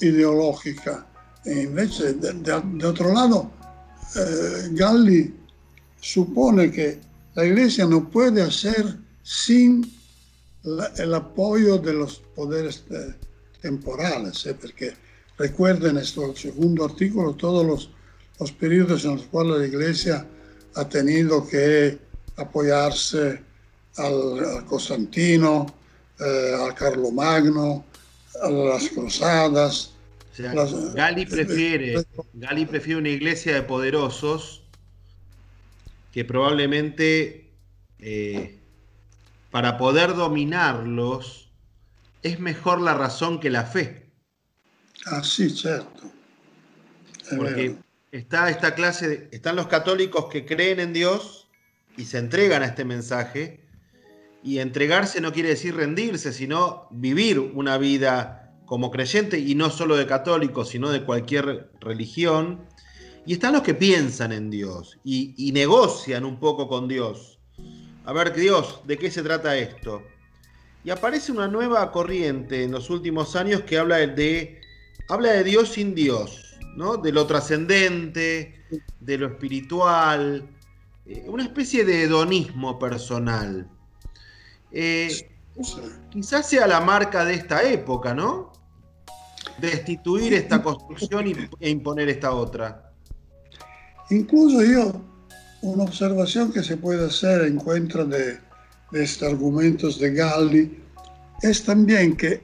[0.00, 1.06] ideológica.
[1.44, 3.48] E invece, de, de, otro lado,
[4.16, 5.32] eh, Galli
[6.00, 7.00] supone que
[7.36, 9.88] la iglesia no puede hacer sin
[10.96, 13.14] el apoyo de los poderes eh,
[13.60, 14.54] temporales, ¿eh?
[14.54, 14.92] porque
[15.38, 17.90] recuerden el segundo artículo, todos los,
[18.38, 20.26] los periodos en los cuales la iglesia
[20.74, 21.98] ha tenido que
[22.36, 23.40] apoyarse
[23.96, 25.66] al, Constantino,
[26.20, 27.84] eh, al Carlo Magno,
[28.42, 29.92] a las cruzadas.
[30.94, 34.62] Gali, prefiere, Gali prefiere una iglesia de poderosos
[36.12, 37.50] que probablemente
[37.98, 38.58] eh,
[39.50, 41.45] para poder dominarlos
[42.26, 44.10] es mejor la razón que la fe.
[45.06, 46.10] Ah, sí, cierto.
[47.36, 47.76] Porque
[48.10, 51.48] está esta clase, de, están los católicos que creen en Dios
[51.96, 53.60] y se entregan a este mensaje.
[54.42, 59.96] Y entregarse no quiere decir rendirse, sino vivir una vida como creyente y no solo
[59.96, 62.66] de católicos, sino de cualquier religión.
[63.24, 67.38] Y están los que piensan en Dios y, y negocian un poco con Dios.
[68.04, 70.02] A ver, Dios, ¿de qué se trata esto?
[70.86, 74.62] Y aparece una nueva corriente en los últimos años que habla de,
[75.08, 76.46] habla de Dios sin Dios
[77.02, 78.54] de lo trascendente,
[79.00, 80.46] de lo espiritual,
[81.06, 83.66] eh, una especie de hedonismo personal.
[84.70, 85.28] Eh,
[86.10, 88.52] quizás sea la marca de esta época, ¿no?
[89.58, 91.24] Destituir esta construcción
[91.60, 92.92] e imponer esta otra.
[94.10, 95.00] Incluso yo,
[95.62, 98.45] una observación que se puede hacer en contra de
[98.92, 100.78] estos argumentos de Galli
[101.42, 102.42] es también que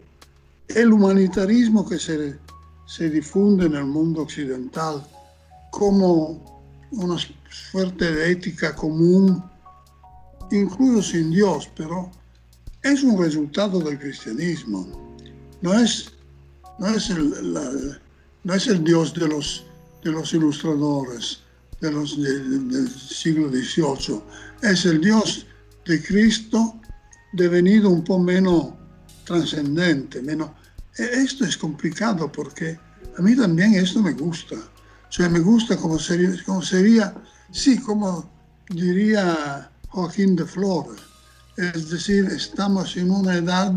[0.69, 2.37] el humanitarismo que se
[2.87, 5.03] se difunde en el mundo occidental
[5.71, 7.17] como una
[7.71, 9.43] suerte de ética común,
[10.51, 12.11] incluso sin Dios, pero
[12.83, 14.87] es un resultado del cristianismo.
[15.63, 16.13] No es,
[16.79, 17.99] no es, el,
[18.45, 19.65] no es el Dios de los,
[20.05, 21.41] de los ilustradores
[21.81, 22.07] del
[22.91, 24.21] siglo XVIII,
[24.63, 25.47] es el Dios
[25.85, 26.81] de Cristo
[27.33, 28.75] devenido un poco menos
[29.25, 30.51] trascendente, menos
[30.99, 32.79] e, esto es complicado porque
[33.19, 34.57] a mí también esto me gusta.
[34.57, 37.15] O sea, me gusta como sería, como sería
[37.51, 38.31] sí, como
[38.69, 41.01] diría Joaquín de Flores.
[41.57, 43.75] Es decir, estamos en una edad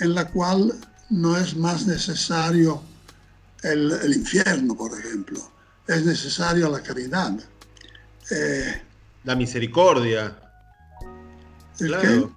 [0.00, 0.74] en la cual
[1.08, 2.82] no es más necesario
[3.62, 5.40] el, infierno, por ejemplo.
[5.86, 7.38] Es necesaria la caridad.
[8.30, 8.82] Eh,
[9.24, 10.43] la misericordia.
[11.78, 12.34] Claro.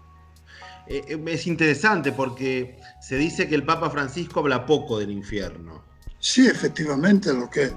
[0.88, 5.84] Eh, eh, es interesante porque se dice que el Papa Francisco habla poco del infierno.
[6.20, 7.72] Sí, efectivamente, lo que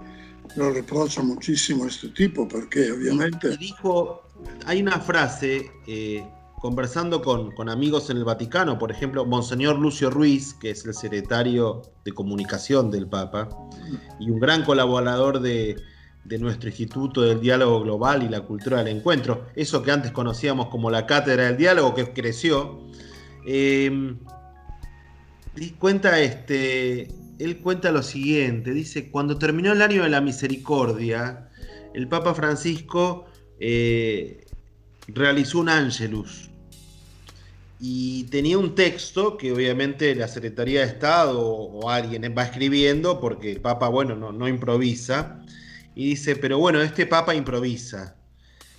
[0.56, 3.56] lo reprocha muchísimo este tipo, porque obviamente...
[3.56, 4.22] dijo,
[4.64, 6.26] hay una frase, eh,
[6.60, 10.94] conversando con, con, amigos en el Vaticano, por ejemplo, Monseñor Lucio Ruiz, que es el
[10.94, 13.48] secretario de comunicación del Papa,
[14.18, 15.76] y un gran colaborador de,
[16.24, 20.68] de nuestro Instituto del Diálogo Global y la Cultura del Encuentro, eso que antes conocíamos
[20.68, 22.80] como la Cátedra del Diálogo, que creció.
[23.46, 24.14] Eh,
[25.78, 31.48] cuenta este, él cuenta lo siguiente, dice, cuando terminó el año de la misericordia,
[31.94, 33.26] el Papa Francisco
[33.58, 34.46] eh,
[35.08, 36.50] realizó un ángelus
[37.80, 43.52] y tenía un texto que obviamente la Secretaría de Estado o, alguien va escribiendo porque
[43.52, 45.42] el Papa, bueno, no, no improvisa,
[45.94, 48.16] y dice, pero bueno, este Papa improvisa.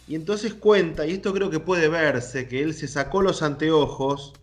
[0.08, 4.34] Y entonces cuenta, y esto creo que puede verse, que él se sacó los anteojos,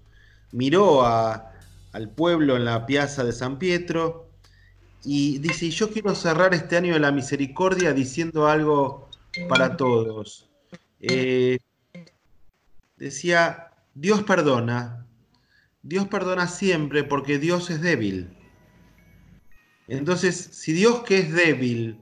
[0.52, 1.52] miró a,
[1.92, 4.30] al pueblo en la piazza de San Pietro
[5.04, 9.08] y dice, yo quiero cerrar este año de la misericordia diciendo algo
[9.48, 10.48] para todos.
[11.00, 11.58] Eh,
[12.96, 15.06] decía, Dios perdona,
[15.82, 18.36] Dios perdona siempre porque Dios es débil.
[19.86, 22.00] Entonces, si Dios que es débil,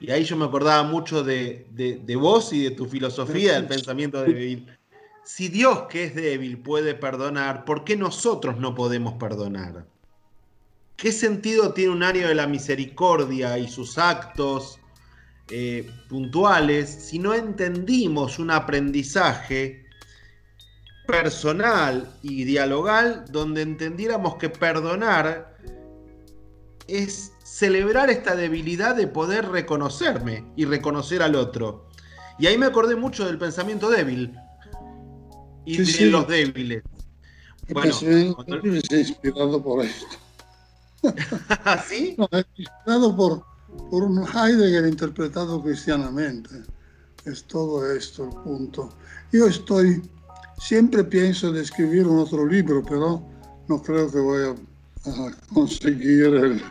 [0.00, 4.22] y ahí yo me acordaba mucho de, de vos y de tu filosofía del pensamiento
[4.22, 4.66] débil,
[5.24, 9.86] si Dios que es débil puede perdonar, ¿por qué nosotros no podemos perdonar?
[10.96, 14.78] ¿Qué sentido tiene un año de la misericordia y sus actos
[15.48, 19.86] eh, puntuales si no entendimos un aprendizaje
[21.06, 25.56] personal y dialogal donde entendiéramos que perdonar
[26.88, 31.88] es celebrar esta debilidad de poder reconocerme y reconocer al otro?
[32.38, 34.34] Y ahí me acordé mucho del pensamiento débil
[35.64, 36.82] y de los débiles.
[37.70, 40.06] Bueno, he inspirado por esto.
[41.88, 42.14] ¿Sí?
[42.18, 43.42] No, inspirado por,
[43.90, 46.50] por un Heidegger interpretado cristianamente.
[47.24, 48.90] Es todo esto el punto.
[49.32, 50.02] Yo estoy,
[50.58, 53.26] siempre pienso de escribir un otro libro, pero
[53.66, 54.54] no creo que voy a,
[55.54, 56.62] conseguir el,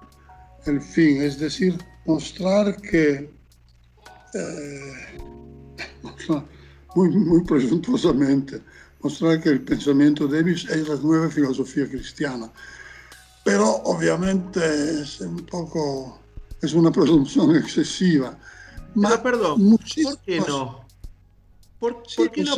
[0.66, 1.22] el, fin.
[1.22, 3.30] Es decir, mostrar que
[4.34, 5.20] eh,
[6.96, 8.62] muy, muy presuntuosamente
[9.06, 12.52] mostrar que el pensamiento Davis es la nueva filosofía cristiana.
[13.44, 14.60] Pero obviamente
[15.02, 16.20] es un poco,
[16.60, 18.36] es una presunción excesiva.
[19.00, 20.88] Pero perdón, ¿por qué no?
[21.78, 22.02] ¿Por,
[22.32, 22.56] qué no?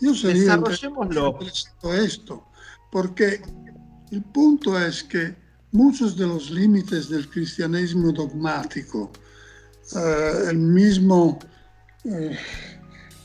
[0.00, 0.62] Yo sería
[2.04, 2.46] esto,
[2.92, 3.42] porque
[4.12, 5.34] el punto es que
[5.72, 9.10] muchos de los límites del cristianismo dogmático,
[9.96, 11.38] eh, el mismo,
[12.04, 12.36] eh,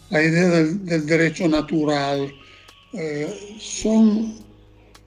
[0.09, 2.31] la idea del, derecho natural,
[2.93, 4.35] eh, son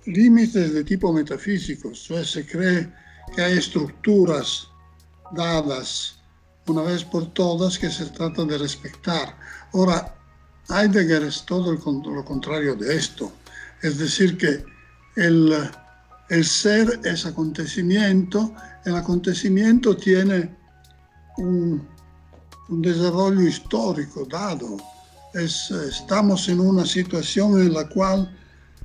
[0.06, 2.92] límites de tipo metafísico, sea, se cree
[3.34, 4.68] que hay estructuras
[5.32, 6.18] dadas
[6.66, 9.36] una vez por todas que se trata de respetar.
[9.72, 10.14] Ahora,
[10.68, 13.32] Heidegger es todo lo contrario de esto,
[13.82, 14.64] es decir, que
[15.16, 15.54] el,
[16.28, 18.54] el ser es acontecimiento,
[18.84, 20.54] el acontecimiento tiene
[21.38, 21.86] un,
[22.68, 24.76] desarrollo histórico dado.
[25.32, 28.30] Es, estamos en una situación en la cual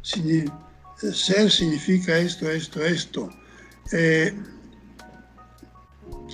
[0.03, 3.29] ser significa esto, esto, esto.
[3.91, 4.33] Eh,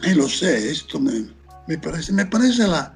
[0.03, 1.27] y lo sé, esto me,
[1.67, 2.95] me parece, me parece la,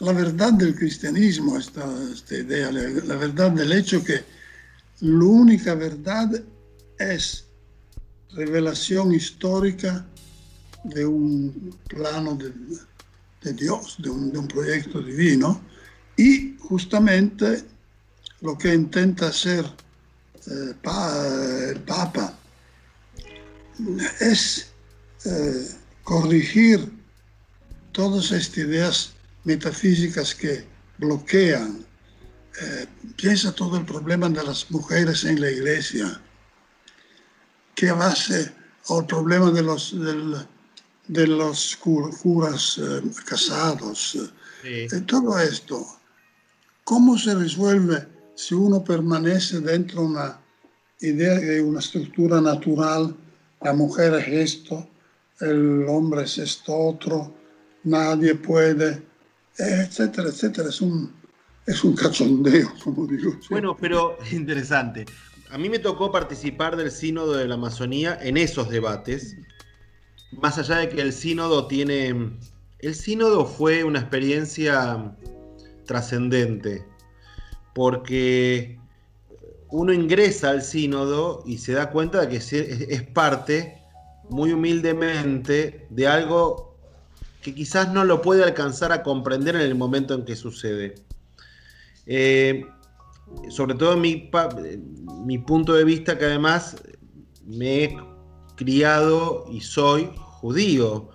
[0.00, 4.22] la verdad del cristianismo, esta, esta idea, la, la, verdad del hecho que
[5.00, 6.42] la única verdad
[7.02, 7.46] es
[8.34, 10.06] revelación histórica
[10.84, 15.60] de un plano de, Dios, de un, proyecto divino,
[16.16, 17.64] y justamente
[18.40, 19.64] lo que intenta hacer
[20.46, 20.74] eh,
[21.70, 22.38] el Papa
[24.20, 24.72] es
[25.24, 25.68] eh,
[26.02, 26.92] corregir
[27.92, 29.12] todas estas ideas
[29.44, 30.64] metafísicas que
[30.98, 31.84] bloquean.
[32.60, 32.86] Eh,
[33.16, 36.20] piensa todo el problema de las mujeres en la iglesia,
[37.74, 38.52] que base
[38.88, 40.36] al problema de los, del,
[41.08, 44.18] de los curas eh, casados,
[44.62, 44.68] sí.
[44.68, 45.84] eh, todo esto.
[46.84, 50.40] ¿Cómo se resuelve si uno permanece dentro de una
[51.00, 53.14] idea de una estructura natural?
[53.60, 54.88] La mujer es esto,
[55.40, 57.34] el hombre es esto otro,
[57.84, 59.02] nadie puede,
[59.56, 60.68] etcétera, etcétera.
[60.68, 61.12] Es un,
[61.66, 63.36] es un cachondeo, como digo.
[63.50, 65.06] Bueno, pero interesante.
[65.52, 69.36] A mí me tocó participar del sínodo de la Amazonía en esos debates,
[70.30, 72.38] más allá de que el sínodo tiene...
[72.78, 75.14] El sínodo fue una experiencia
[75.84, 76.86] trascendente,
[77.74, 78.80] porque
[79.68, 83.78] uno ingresa al sínodo y se da cuenta de que es parte,
[84.30, 86.78] muy humildemente, de algo
[87.42, 90.94] que quizás no lo puede alcanzar a comprender en el momento en que sucede.
[92.06, 92.64] Eh,
[93.48, 94.30] sobre todo mi,
[95.24, 96.82] mi punto de vista que además
[97.44, 97.96] me he
[98.56, 101.10] criado y soy judío.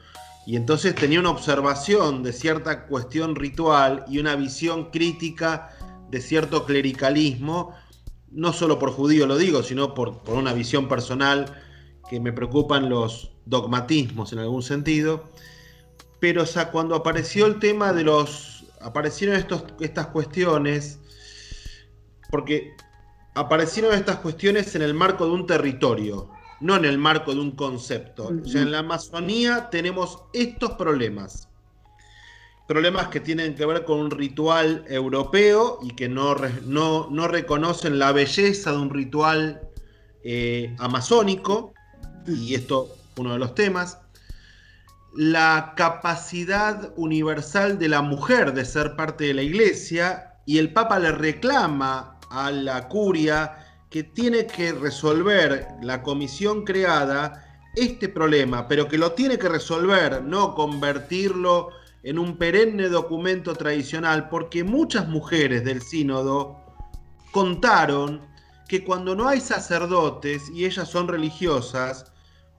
[0.45, 5.71] Y entonces tenía una observación de cierta cuestión ritual y una visión crítica
[6.09, 7.73] de cierto clericalismo,
[8.31, 11.53] no solo por judío lo digo, sino por, por una visión personal
[12.09, 15.25] que me preocupan los dogmatismos en algún sentido
[16.19, 18.65] pero o sea, cuando apareció el tema de los.
[18.81, 20.99] aparecieron estos, estas cuestiones,
[22.29, 22.75] porque
[23.33, 27.51] aparecieron estas cuestiones en el marco de un territorio, no en el marco de un
[27.51, 28.33] concepto.
[28.43, 31.49] O sea, en la Amazonía tenemos estos problemas.
[32.67, 37.99] Problemas que tienen que ver con un ritual europeo y que no, no, no reconocen
[37.99, 39.61] la belleza de un ritual
[40.23, 41.73] eh, amazónico,
[42.27, 43.99] y esto uno de los temas
[45.17, 50.99] la capacidad universal de la mujer de ser parte de la iglesia y el Papa
[50.99, 57.43] le reclama a la curia que tiene que resolver la comisión creada
[57.75, 61.69] este problema, pero que lo tiene que resolver, no convertirlo
[62.03, 66.57] en un perenne documento tradicional, porque muchas mujeres del sínodo
[67.31, 68.21] contaron
[68.67, 72.11] que cuando no hay sacerdotes y ellas son religiosas,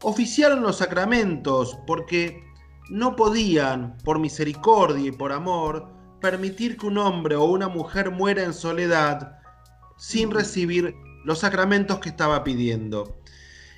[0.02, 2.44] oficiaron los sacramentos porque
[2.88, 5.88] no podían, por misericordia y por amor,
[6.20, 9.38] permitir que un hombre o una mujer muera en soledad
[9.98, 10.94] sin recibir
[11.24, 13.20] los sacramentos que estaba pidiendo.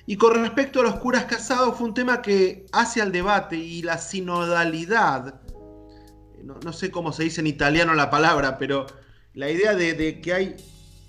[0.05, 3.81] Y con respecto a los curas casados fue un tema que hace al debate y
[3.81, 5.41] la sinodalidad,
[6.43, 8.87] no, sé cómo se dice en italiano la palabra, pero
[9.33, 10.55] la idea de, de que hay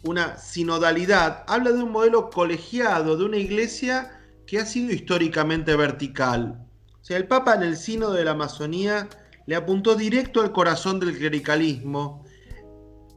[0.03, 6.67] una sinodalidad habla de un modelo colegiado, de una iglesia que ha sido históricamente vertical.
[7.01, 9.09] O sea, el Papa en el Sino de la Amazonía
[9.47, 12.22] le apuntó directo al corazón del clericalismo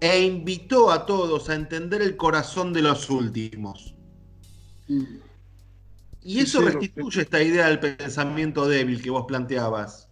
[0.06, 3.96] e invitó a todos a entender el corazón de los últimos.
[4.88, 5.04] Mm.
[6.24, 10.10] Y eso restituye esta idea del pensamiento débil que vos planteabas.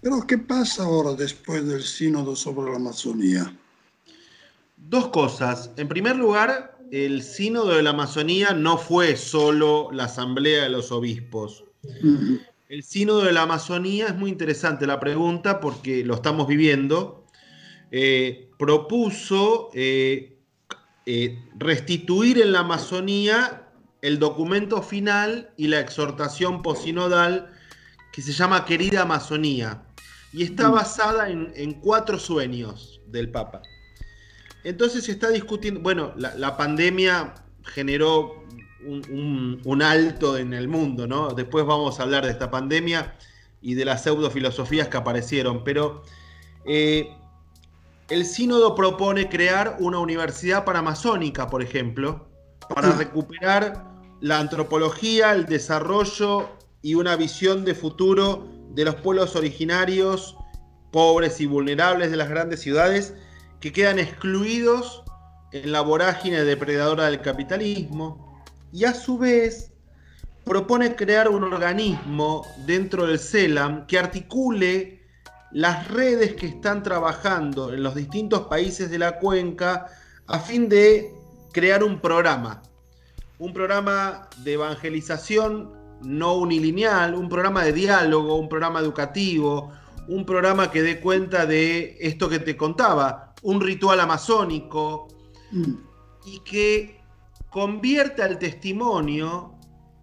[0.00, 3.54] Pero ¿qué pasa ahora después del sínodo sobre la Amazonía?
[4.76, 5.70] Dos cosas.
[5.76, 10.90] En primer lugar, el sínodo de la Amazonía no fue solo la asamblea de los
[10.90, 11.64] obispos.
[12.68, 17.26] El sínodo de la Amazonía es muy interesante la pregunta porque lo estamos viviendo.
[17.90, 20.36] eh, propuso eh,
[21.56, 23.68] restituir en la Amazonía
[24.02, 27.50] el documento final y la exhortación posinodal
[28.12, 29.82] que se llama Querida Amazonía
[30.34, 30.72] y está mm.
[30.72, 33.62] basada en, cuatro sueños del Papa.
[34.62, 37.34] Entonces se está discutiendo, bueno, la, pandemia
[37.64, 38.44] generó
[38.84, 41.30] un, alto en el mundo, ¿no?
[41.30, 43.16] Después vamos a hablar de esta pandemia
[43.62, 46.02] y de las pseudofilosofías que aparecieron, pero
[46.66, 47.08] eh,
[48.10, 52.28] el sínodo propone crear una universidad panamazónica, por ejemplo,
[52.74, 53.84] para recuperar
[54.20, 56.48] la antropología, el desarrollo
[56.82, 60.36] y una visión de futuro de los pueblos originarios,
[60.90, 63.14] pobres y vulnerables de las grandes ciudades,
[63.60, 65.04] que quedan excluidos
[65.52, 68.42] en la vorágine depredadora del capitalismo,
[68.72, 69.72] y a su vez
[70.44, 74.99] propone crear un organismo dentro del CELAM que articule
[75.52, 79.86] las redes que están trabajando en los distintos países de la cuenca
[80.26, 81.12] a fin de
[81.52, 82.62] crear un programa,
[83.38, 85.72] un programa de evangelización
[86.02, 89.72] no unilineal, un programa de diálogo, un programa educativo,
[90.08, 95.08] un programa que dé cuenta de esto que te contaba, un ritual amazónico,
[95.50, 95.74] mm.
[96.26, 97.00] y que
[97.50, 99.54] convierta el testimonio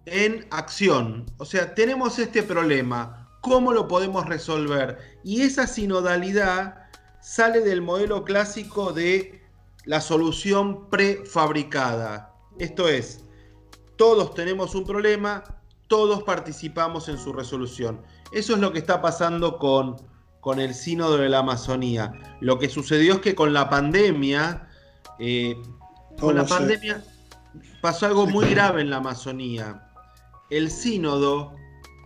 [0.06, 1.26] en acción.
[1.38, 3.17] O sea, tenemos este problema,
[3.48, 4.98] ¿cómo lo podemos resolver?
[5.24, 6.86] Y esa sinodalidad
[7.20, 9.42] sale del modelo clásico de
[9.84, 12.34] la solución prefabricada.
[12.58, 13.24] Esto es,
[13.96, 15.42] todos tenemos un problema,
[15.88, 18.02] todos participamos en su resolución.
[18.32, 19.96] Eso es lo que está pasando con,
[20.40, 22.12] con el sínodo de la Amazonía.
[22.40, 24.68] Lo que sucedió es que con la pandemia,
[25.18, 25.56] eh,
[26.20, 27.02] con la pandemia
[27.80, 29.88] pasó algo muy grave en la Amazonía.
[30.50, 31.54] El sínodo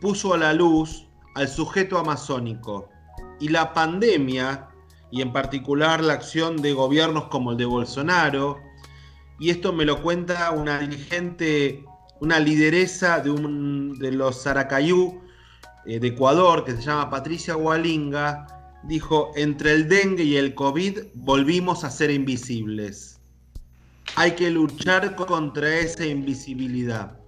[0.01, 2.89] puso a la luz al sujeto amazónico
[3.41, 4.68] y la pandemia,
[5.11, 8.59] y en particular la acción de gobiernos como el de Bolsonaro,
[9.39, 11.85] y esto me lo cuenta una dirigente
[12.22, 15.20] una lideresa de, un, de los Saracayú
[15.87, 18.47] eh, de Ecuador, que se llama Patricia Hualinga,
[18.85, 23.18] dijo, entre el dengue y el COVID volvimos a ser invisibles.
[24.14, 27.18] Hay que luchar contra esa invisibilidad.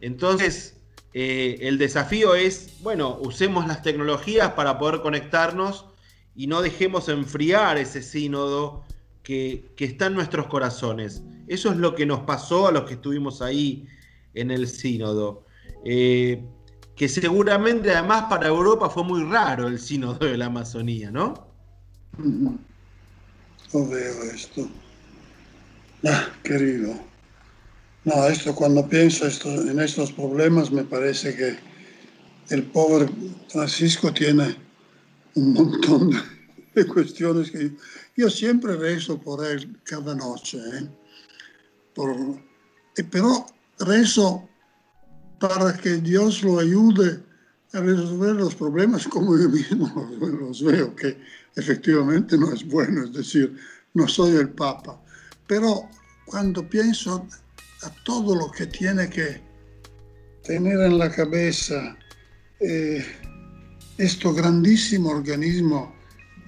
[0.00, 0.77] Entonces,
[1.14, 5.86] eh, el desafío es, bueno, usemos las tecnologías para poder conectarnos
[6.34, 8.84] y no dejemos enfriar ese sínodo
[9.22, 11.22] que, está en nuestros corazones.
[11.46, 13.86] Eso es lo que nos pasó a los que estuvimos ahí
[14.34, 15.44] en el sínodo.
[15.84, 16.42] Eh,
[16.94, 21.48] que seguramente además para Europa fue muy raro el sínodo de la Amazonía, ¿no?
[22.18, 24.68] No veo esto.
[26.04, 27.07] Ah, querido.
[28.04, 31.58] No, esto cuando pienso esto, en estos problemas me parece que
[32.54, 33.08] el pobre
[33.48, 34.56] Francisco tiene
[35.34, 36.10] un montón
[36.74, 37.72] de cuestiones que
[38.16, 40.88] yo siempre rezo por él cada noche, ¿eh?
[42.96, 43.46] Eh, pero
[43.80, 44.48] rezo
[45.40, 47.20] para que Dios lo ayude
[47.72, 51.20] a resolver los problemas como yo mismo los veo, que
[51.56, 53.56] efectivamente no es bueno, es decir,
[53.94, 55.00] no soy el Papa.
[55.46, 55.88] Pero
[56.26, 57.26] cuando pienso
[57.82, 59.40] a todo lo que tiene que
[60.42, 61.96] tener en la cabeza
[62.60, 63.04] eh,
[63.98, 65.98] este grandísimo organismo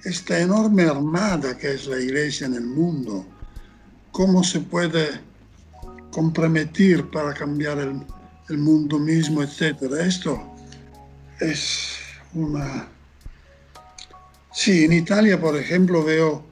[0.03, 3.25] esta enorme armada que es la iglesia en el mundo,
[4.11, 5.07] cómo se puede
[6.11, 8.03] comprometer para cambiar el,
[8.57, 10.05] mundo mismo, etcétera.
[10.05, 10.41] Esto
[11.39, 11.95] es
[12.33, 12.89] una...
[14.51, 16.43] Sí, en Italia, por ejemplo, veo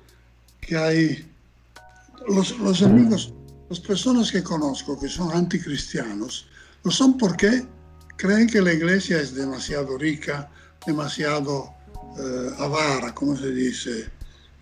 [0.62, 1.30] que hay
[2.30, 3.34] los, los amigos,
[3.70, 6.48] las personas que conozco que son anticristianos,
[6.84, 7.66] lo son porque
[8.18, 10.50] creen que la iglesia es demasiado rica,
[10.86, 11.74] demasiado
[12.18, 14.10] eh, avara, ¿cómo se dice?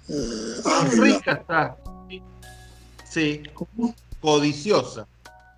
[0.09, 0.55] Eh,
[0.97, 1.77] rica está.
[3.09, 3.43] Sí,
[4.19, 5.07] codiciosa.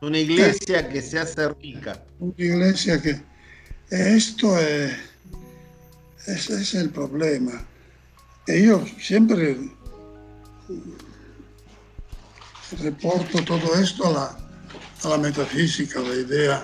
[0.02, 2.02] Una iglesia que se hace rica.
[2.20, 3.22] Una iglesia que...
[3.90, 4.94] Esto es,
[6.28, 7.66] ese es el problema.
[8.48, 9.58] Yo siempre
[12.78, 14.38] reporto todo esto a la,
[15.04, 16.64] a la metafísica, la idea,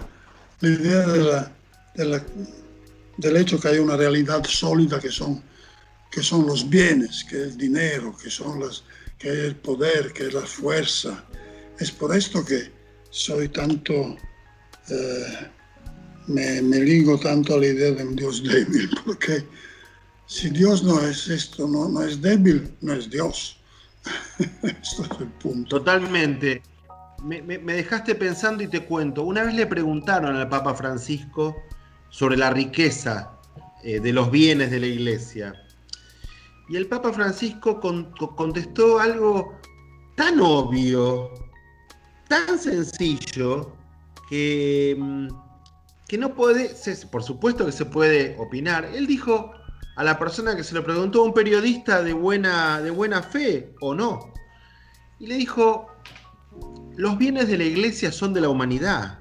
[0.61, 1.47] la idea de
[3.17, 5.41] del hecho que hay una realidad sólida que son,
[6.11, 8.83] que son los bienes, que es el dinero, que, son las,
[9.17, 11.23] que es el poder, que es la fuerza.
[11.79, 12.71] Es por esto que
[13.09, 14.17] soy tanto,
[14.89, 15.49] eh,
[16.27, 19.45] me, me, ligo tanto a la idea de un Dios débil, porque
[20.27, 23.57] si Dios no es esto, no es débil, no es Dios.
[24.63, 25.77] es el punto.
[25.77, 26.61] Totalmente.
[27.23, 29.23] Me, me, me dejaste pensando y te cuento.
[29.23, 31.55] Una vez le preguntaron al Papa Francisco
[32.09, 33.35] sobre la riqueza
[33.83, 35.53] eh, de los bienes de la iglesia.
[36.69, 39.59] Y el Papa Francisco contestó algo
[40.15, 41.29] tan obvio,
[42.27, 43.75] tan sencillo,
[44.27, 45.27] que, mm,
[46.07, 46.71] que no puede,
[47.11, 48.85] por supuesto que se puede opinar.
[48.85, 49.51] Él dijo
[49.95, 53.93] a la persona que se lo preguntó, un periodista de buena, de buena fe o
[53.93, 54.33] no,
[55.19, 55.87] y le dijo,
[56.95, 59.19] los bienes de la iglesia son de la humanidad.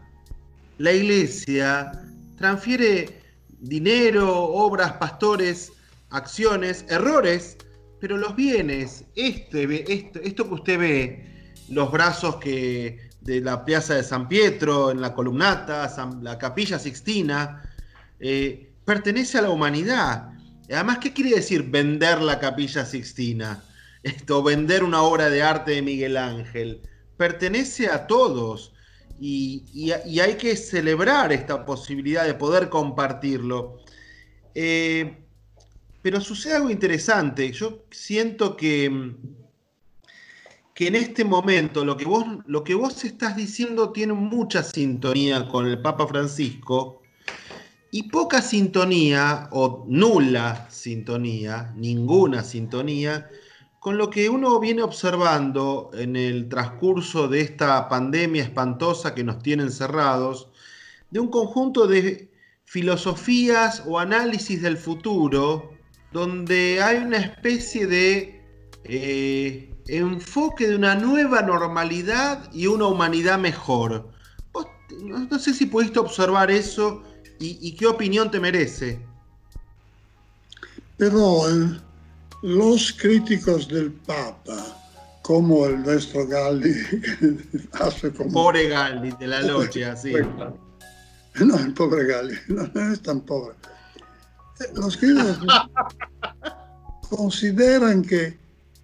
[0.79, 1.93] La iglesia
[2.37, 3.23] transfiere
[3.61, 5.73] dinero, obras, pastores,
[6.11, 7.57] acciones, errores,
[8.01, 13.95] pero los bienes, este, esto, esto que usted ve, los brazos que de la Plaza
[13.95, 17.63] de San Pietro, en la columnata, la Capilla Sixtina,
[18.21, 20.34] eh, pertenece a la humanidad.
[20.71, 23.63] Además, ¿qué quiere decir vender la Capilla Sixtina?
[24.03, 26.81] Esto, vender una obra de arte de Miguel Ángel.
[27.17, 28.73] Pertenece a todos.
[29.21, 33.79] Y, hay que celebrar esta posibilidad de poder compartirlo.
[34.55, 35.25] Eh,
[36.03, 37.51] pero sucede algo interesante.
[37.53, 39.15] Yo siento que,
[40.75, 45.49] que en este momento lo que, vos, lo que vos estás diciendo tiene mucha sintonía
[45.49, 47.04] con el Papa Francisco
[47.95, 53.31] y poca sintonía o nula sintonía, ninguna sintonía
[53.79, 59.41] con lo que uno viene observando en el transcurso de esta pandemia espantosa que nos
[59.45, 60.49] tiene encerrados,
[61.13, 62.33] de un conjunto de
[62.65, 65.71] filosofías o análisis del futuro,
[66.11, 68.43] donde hay una especie de
[68.83, 74.11] eh, enfoque de una nueva normalidad y una humanidad mejor.
[75.01, 77.05] no, sé si pudiste observar eso
[77.39, 78.99] y, qué opinión te merece.
[80.97, 81.43] Pero
[82.43, 84.77] los críticos del Papa,
[85.23, 86.75] como el nuestro Galli,
[87.73, 88.33] hace como...
[88.33, 90.13] Pobre Galli, de la logia, sí.
[91.41, 93.57] No, el pobre Galli, no, es tan pobre.
[94.75, 95.41] Los críticos
[97.09, 98.39] consideran que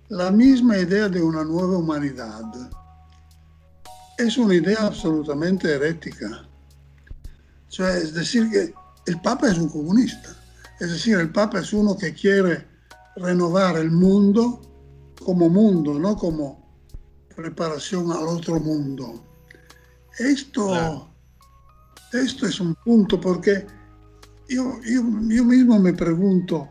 [0.09, 2.43] la misma idea de una nueva humanidad
[4.19, 6.45] es una idea absolutamente herética.
[7.79, 8.75] Es decir, que
[9.07, 10.37] el Papa es un comunista.
[10.81, 12.67] Es decir, el Papa es uno que quiere
[13.17, 14.61] renovar el mundo
[15.25, 16.61] como mundo, no como
[17.37, 19.25] preparación al otro mundo.
[20.19, 21.13] Esto,
[22.13, 23.67] esto es un punto porque
[24.49, 26.69] yo, yo, mismo me pregunto,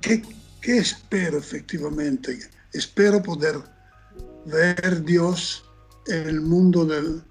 [0.00, 0.22] ¿qué,
[0.60, 2.38] ¿qué, espero efectivamente?
[2.72, 3.56] Espero poder
[4.46, 5.64] ver Dios
[6.06, 7.22] en el mundo del,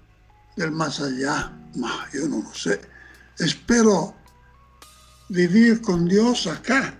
[0.56, 1.52] del más allá.
[2.12, 2.80] Yo no lo sé.
[3.38, 4.14] Espero
[5.28, 6.94] vivir con Dios acá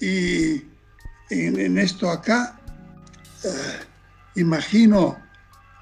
[0.00, 0.62] y
[1.30, 2.58] en, esto acá,
[3.44, 3.80] eh,
[4.36, 5.16] imagino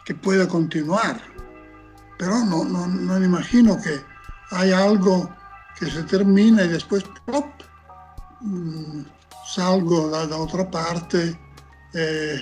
[0.05, 1.21] que pueda continuar,
[2.19, 4.01] pero no, no, no imagino que
[4.51, 5.35] haya algo
[5.79, 7.47] que se termina y después ¡plop!
[8.41, 9.05] Mm,
[9.55, 11.39] salgo da, otra parte.
[11.95, 12.41] Eh,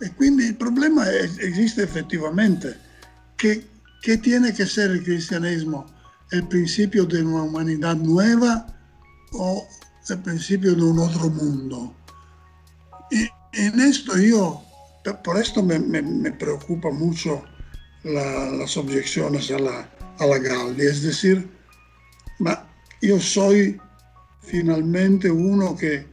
[0.00, 2.76] y quindi il problema existe effettivamente.
[3.36, 3.66] ¿Qué,
[4.04, 5.86] ¿Qué tiene que ser el cristianismo?
[6.30, 8.66] ¿El principio de una humanidad nueva
[9.32, 9.66] o
[10.10, 11.94] el principio de un otro mundo.
[13.10, 14.62] Y en esto yo,
[15.22, 17.42] por esto me, me, preocupa mucho
[18.02, 19.88] las objeciones a la,
[20.18, 21.48] a la Gaudi, es decir,
[23.00, 23.80] yo soy
[24.42, 26.06] finalmente uno que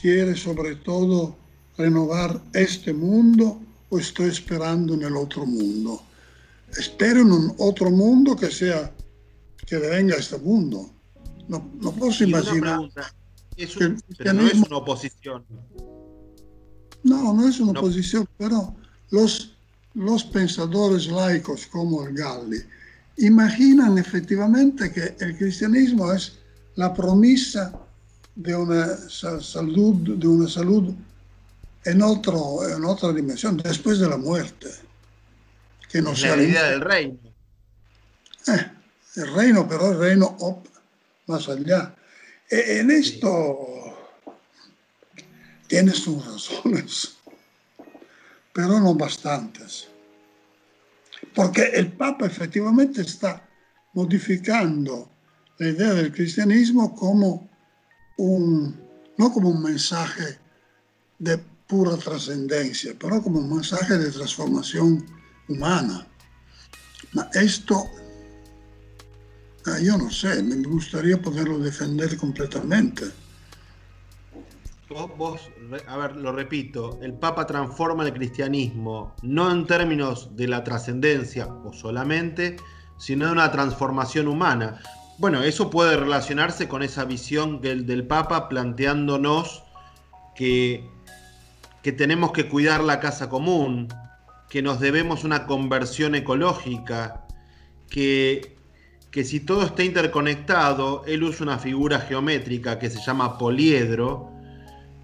[0.00, 1.36] quiere sobre todo
[1.76, 6.02] renovar este mundo o estoy esperando en el otro mundo.
[6.76, 8.92] Espero en un otro mundo que sea,
[9.66, 10.90] que venga este mundo
[11.48, 12.90] no, no puedo imaginar.
[13.56, 13.74] Es
[14.16, 15.44] pero no es una oposición.
[17.02, 18.76] No, no es una oposición, pero
[19.10, 19.56] los,
[19.94, 22.58] los pensadores laicos como el Galli
[23.16, 26.38] imaginan efectivamente que el cristianismo es
[26.76, 27.72] la promesa
[28.36, 28.96] de una
[29.40, 30.94] salud, de una salud
[31.84, 34.68] en, otro, en otra dimensión, después de la muerte.
[35.88, 37.18] Que no sea la idea del reino.
[38.46, 38.70] Eh,
[39.16, 40.36] el reino, pero el reino
[41.26, 41.94] más allá.
[42.50, 43.58] E, en esto
[45.66, 47.16] tiene sus razones,
[48.52, 49.88] pero no bastantes.
[51.34, 53.46] Porque el Papa efectivamente está
[53.92, 55.10] modificando
[55.58, 57.48] la idea del cristianismo como
[58.16, 58.80] un,
[59.16, 60.38] no como un mensaje
[61.18, 65.17] de pura trascendencia, pero como un mensaje de transformación
[65.48, 66.06] humana.
[67.34, 67.90] Esto
[69.68, 73.04] Ah, yo no sé, me gustaría poderlo defender completamente.
[74.88, 75.50] Vos,
[75.86, 81.46] a ver, lo repito, el Papa transforma el cristianismo, no en términos de la trascendencia
[81.46, 82.56] o solamente,
[82.96, 84.80] sino de una transformación humana.
[85.18, 89.64] Bueno, eso puede relacionarse con esa visión del, del Papa planteándonos
[90.34, 90.88] que,
[91.82, 93.88] que tenemos que cuidar la casa común,
[94.48, 97.26] que nos debemos una conversión ecológica,
[97.90, 98.56] que,
[99.10, 104.30] que si todo está interconectado, él usa una figura geométrica que se llama poliedro,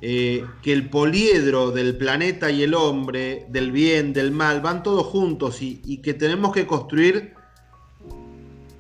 [0.00, 5.06] eh, que el poliedro del planeta y el hombre, del bien, del mal, van todos
[5.06, 7.32] juntos y, que tenemos que construir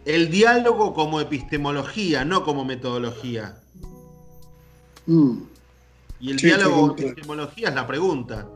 [0.04, 3.56] el diálogo como epistemología, no como metodología.
[5.06, 5.38] Mm.
[6.20, 8.46] Y el diálogo como epistemología es la pregunta.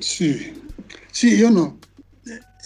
[0.00, 0.52] Sí,
[1.12, 1.78] sí, yo no.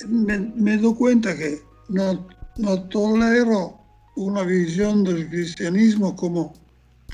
[0.07, 2.27] Me, doy cuenta que no,
[2.57, 3.79] no tolero
[4.17, 6.55] una visión del cristianismo como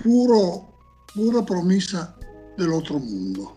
[0.02, 0.72] puro,
[1.14, 2.16] pura promesa
[2.56, 3.56] del otro mundo.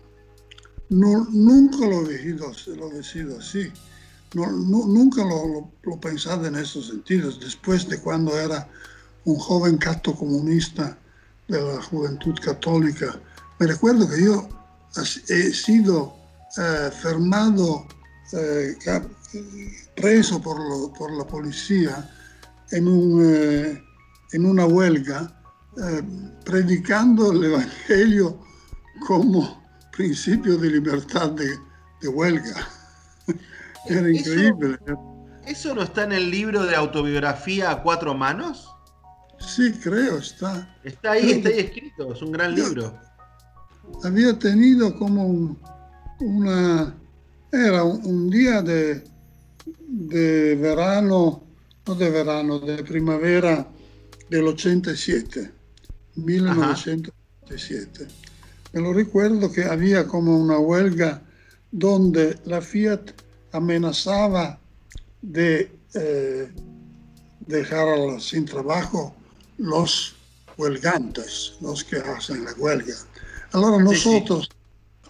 [0.90, 3.72] Nunca lo he sido, así.
[4.34, 7.40] No, nunca lo, lo, pensado en esos sentidos.
[7.40, 8.68] Después de cuando era
[9.24, 10.98] un joven cato comunista
[11.48, 13.18] de la juventud católica,
[13.58, 14.48] me recuerdo que yo
[15.28, 16.21] he sido
[16.58, 17.86] eh, fermado,
[18.32, 18.76] eh,
[19.96, 22.10] preso por, por la policía
[22.70, 23.82] en, un, eh,
[24.32, 25.42] en una huelga
[25.78, 26.02] eh,
[26.44, 28.38] predicando el Evangelio
[29.06, 32.68] como principio de libertad de, huelga.
[33.86, 34.76] Era increíble.
[35.46, 38.68] ¿Eso no está en el libro de autobiografía a cuatro manos?
[39.38, 40.76] Sí, creo, está.
[40.82, 42.98] Está ahí, está ahí escrito, es un gran libro.
[44.04, 45.56] Había tenido como
[46.22, 46.94] una...
[47.52, 49.04] Era un, día de,
[49.86, 51.42] de verano
[51.86, 53.66] no de verano, de primavera
[54.28, 55.50] del 87,
[56.16, 58.06] 1987.
[58.72, 61.22] Me lo recuerdo que había como una huelga
[61.70, 63.10] donde la Fiat
[63.52, 64.58] amenazaba
[65.20, 66.50] de eh,
[67.46, 69.14] dejar sin trabajo
[69.58, 70.14] los
[70.56, 72.94] huelgantes, los que hacen la huelga.
[73.52, 74.48] Ahora nosotros,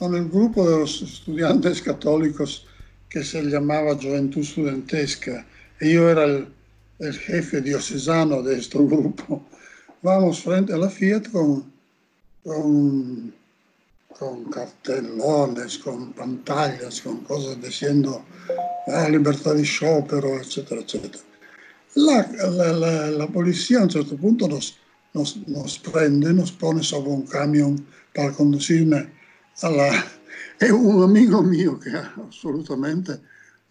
[0.03, 2.67] con el grupo de los estudiantes católicos
[3.09, 5.47] que se llamaba Juventud Studentesca,
[5.81, 6.49] y yo era el,
[6.99, 9.47] el jefe diocesano de este grupo,
[10.03, 11.73] vamos frente a la Fiat con,
[12.43, 13.33] con,
[14.51, 18.25] cartelones, con pantallas, con cosas diciendo
[18.89, 21.23] ah, libertad de sciopero, etcétera, etcétera.
[21.95, 24.77] La, la, la, policía a un certo punto nos,
[25.15, 29.22] nos, nos, prende, nos pone sobre un camión para conducirme
[29.61, 30.21] a la...
[30.59, 33.21] E un amigo mío que absolutamente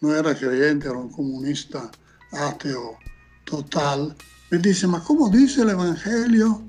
[0.00, 1.90] no era creyente, era un comunista
[2.32, 2.98] ateo,
[3.44, 4.14] total,
[4.50, 6.68] mi dice, ma come dice l'Evangelio?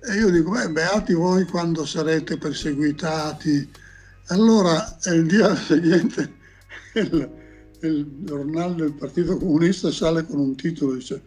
[0.00, 3.70] E io dico, beh, beati voi quando sarete perseguitati.
[4.28, 6.32] Allora il giorno seguente
[6.94, 7.30] il,
[7.82, 11.22] il giornale del Partito Comunista sale con un titolo, dice,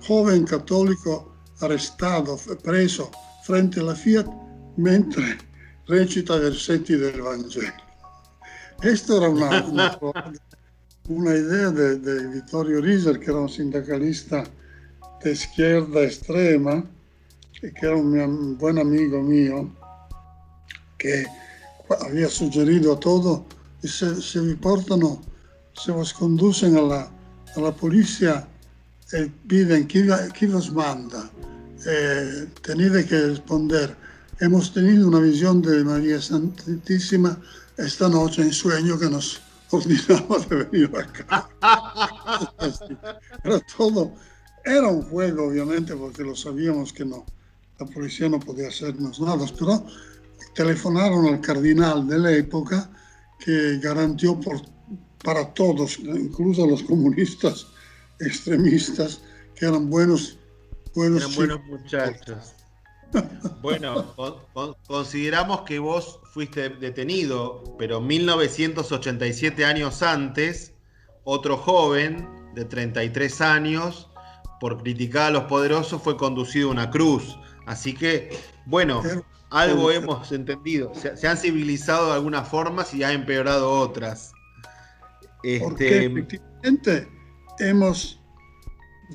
[0.00, 3.10] joven cattolico arrestato, preso
[3.42, 4.28] frente alla Fiat
[4.76, 5.52] mentre
[5.86, 7.72] recita versetti del Vangelo.
[8.76, 9.98] Questa era una, una
[11.08, 14.44] una idea de, de, Vittorio Riser, que era un sindicalista
[15.22, 16.84] de izquierda extrema,
[17.60, 19.70] que era un, buen amigo mío,
[20.96, 21.26] que
[22.00, 23.44] había sugerido a todo,
[23.82, 25.20] y se, se vi portano,
[25.74, 27.10] se os conducen a la,
[27.56, 28.48] a la policía
[29.12, 31.30] e piden chi, chi los manda,
[31.86, 33.94] eh, tenete que responder,
[34.40, 37.38] hemos tenido una visión de María Santísima
[37.76, 41.48] esta noche en sueño que nos ordinaba de venir acá.
[43.44, 44.12] Era todo,
[44.64, 47.26] era un juego obviamente porque lo sabíamos que no,
[47.78, 49.84] la policía no podía hacernos nada, pero
[50.54, 52.90] telefonaron al cardenal de la época
[53.38, 54.62] que garantió por,
[55.22, 57.66] para todos, incluso los comunistas
[58.20, 59.20] extremistas,
[59.54, 60.38] que eran buenos,
[60.94, 62.54] buenos, eran buenos muchachos.
[63.60, 64.14] Bueno,
[64.86, 70.74] consideramos que vos fuiste detenido, pero 1987 años antes,
[71.24, 74.10] otro joven de 33 años,
[74.60, 77.38] por criticar a los poderosos, fue conducido a una cruz.
[77.66, 78.36] Así que,
[78.66, 79.02] bueno,
[79.50, 80.92] algo hemos entendido.
[80.94, 84.32] Se, han civilizado de algunas formas y ha empeorado otras.
[85.42, 86.06] Este...
[86.06, 87.08] efectivamente
[87.60, 88.20] hemos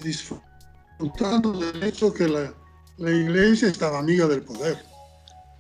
[0.02, 2.54] disfrutado del hecho que la
[3.00, 4.78] la iglesia estaba amiga del poder,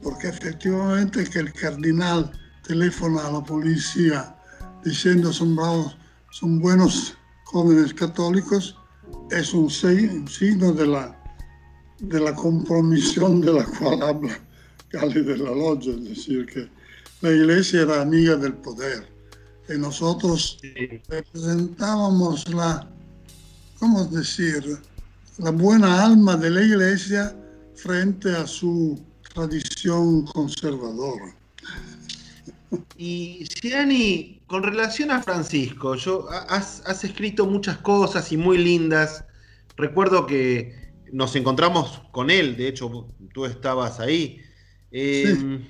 [0.04, 2.32] porque efectivamente que el cardenal
[2.68, 4.36] telefona a la policía
[4.84, 5.98] diciendo son bravos,
[6.32, 8.76] son buenos jóvenes católicos,
[9.32, 11.18] es un, signo de la,
[12.00, 14.38] de la compromisión de la cual habla
[14.90, 16.68] Cali de la Logia, es decir, que
[17.22, 19.08] la iglesia era amiga del poder
[19.70, 20.60] y nosotros
[21.08, 22.90] representábamos la,
[23.80, 24.80] ¿cómo decir?,
[25.40, 27.34] la buena alma de la iglesia
[27.76, 29.02] frente a su
[29.34, 31.34] tradición conservadora.
[32.98, 39.24] Y Gianni, con relación a Francisco, yo, has, escrito muchas cosas y muy lindas.
[39.78, 40.76] Recuerdo que
[41.14, 44.42] nos encontramos con él, de hecho tú estabas ahí.
[44.92, 45.66] Em,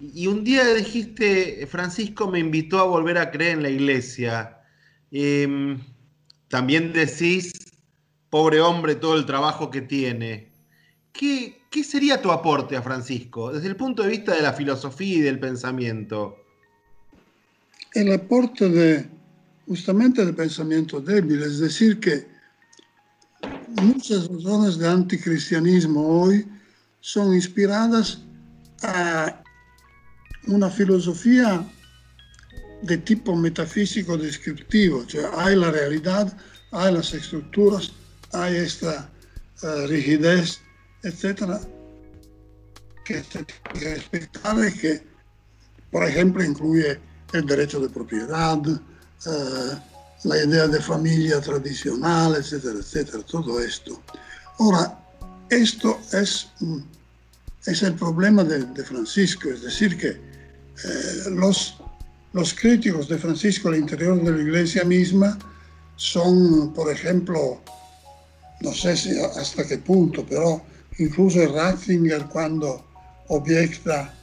[0.00, 4.58] y un día dijiste, Francisco me invitó a volver a creer en la iglesia.
[5.10, 5.78] Em,
[6.48, 7.63] también decís,
[8.34, 10.50] pobre hombre, todo el trabajo que tiene.
[11.12, 15.18] ¿Qué, ¿Qué sería tu aporte a Francisco desde el punto de vista de la filosofía
[15.18, 16.36] y del pensamiento?
[17.92, 19.08] El aporte de
[19.68, 22.26] justamente del pensamiento débil, es decir, que
[23.80, 26.44] muchas razones de anticristianismo hoy
[26.98, 28.18] son inspiradas
[28.82, 29.44] a
[30.48, 31.64] una filosofía
[32.82, 36.36] de tipo metafísico descriptivo, sea, hay la realidad,
[36.72, 37.92] hay las estructuras,
[38.34, 39.10] hay esta
[39.62, 40.60] uh, rigidez,
[41.02, 41.60] etcétera,
[43.04, 45.02] que se tiene que respetar y que,
[45.90, 47.00] por ejemplo, incluye
[47.32, 49.78] el derecho de propiedad, uh,
[50.24, 54.02] la idea de familia tradicional, etcétera, etcétera, todo esto.
[54.58, 54.98] Ahora,
[55.50, 56.48] esto es,
[57.66, 61.76] es el problema de, de Francisco, es decir, que eh, los,
[62.32, 65.38] los críticos de Francisco al interior de la iglesia misma
[65.96, 67.62] son, por ejemplo,
[68.60, 70.62] no sé si hasta qué punto, pero
[70.98, 72.84] incluso Ratzinger cuando
[73.28, 74.14] obiecta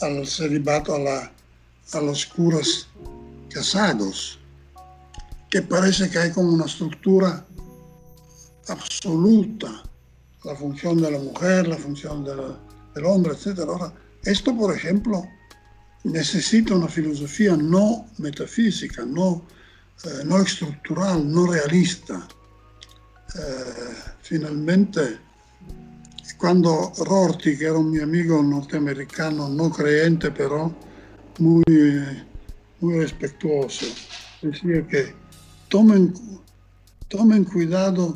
[0.00, 2.88] al celibato a los curas
[3.50, 4.38] casados,
[5.50, 7.46] que parece que hay como una estructura
[8.68, 9.82] absoluta,
[10.44, 13.60] la función de la mujer, la función del hombre, etc.
[13.60, 13.92] Ahora,
[14.24, 15.26] esto, por ejemplo,
[16.04, 19.42] necesita una filosofía no metafísica, no,
[20.04, 22.26] eh, no estructural, no realista.
[23.36, 25.18] Eh, finalmente,
[26.38, 30.74] cuando Rorty, que era un mi amigo norteamericano, no creyente, pero
[31.38, 31.62] muy,
[32.80, 33.86] muy respetuoso,
[34.40, 35.14] decía que
[35.68, 36.14] tomen,
[37.08, 38.14] tomen cuidado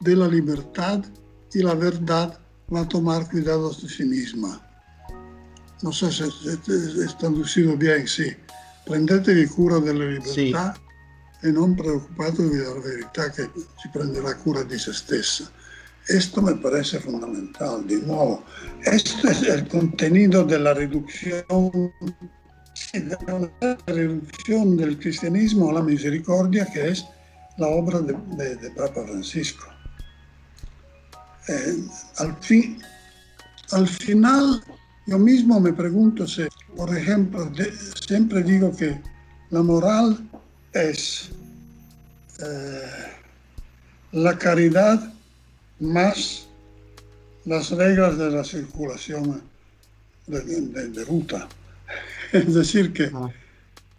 [0.00, 1.04] de la libertad
[1.52, 2.38] y la verdad
[2.72, 4.60] va a tomar cuidado de sí misma
[5.82, 8.34] non so se, è traducido bien, sì.
[8.84, 10.80] Prendetevi cura della libertà sì.
[11.42, 15.50] E non preoccupatevi della verità che si prenderà cura di se stessa.
[16.06, 18.42] Esto me parece fundamental, de nuevo.
[18.84, 21.92] Este es el contenido de la reducción,
[22.92, 23.18] de
[23.60, 27.04] la reducción del cristianismo a la misericordia, que es
[27.56, 29.64] la obra de, Papa Francisco.
[31.48, 31.84] Eh,
[32.18, 32.78] al, fin,
[33.72, 34.62] al final
[35.06, 37.50] yo mismo me pregunto si, por ejemplo,
[38.06, 39.00] siempre digo que
[39.50, 40.30] la moral
[40.72, 41.30] es
[42.42, 42.82] eh,
[44.12, 45.12] la caridad
[45.80, 46.46] más
[47.44, 49.42] las reglas de la circulación
[50.26, 51.48] de, ruta.
[52.32, 53.30] Es decir, que ah.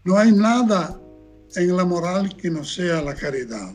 [0.05, 0.99] no hay nada
[1.55, 3.71] en la moral que no sea la caridad.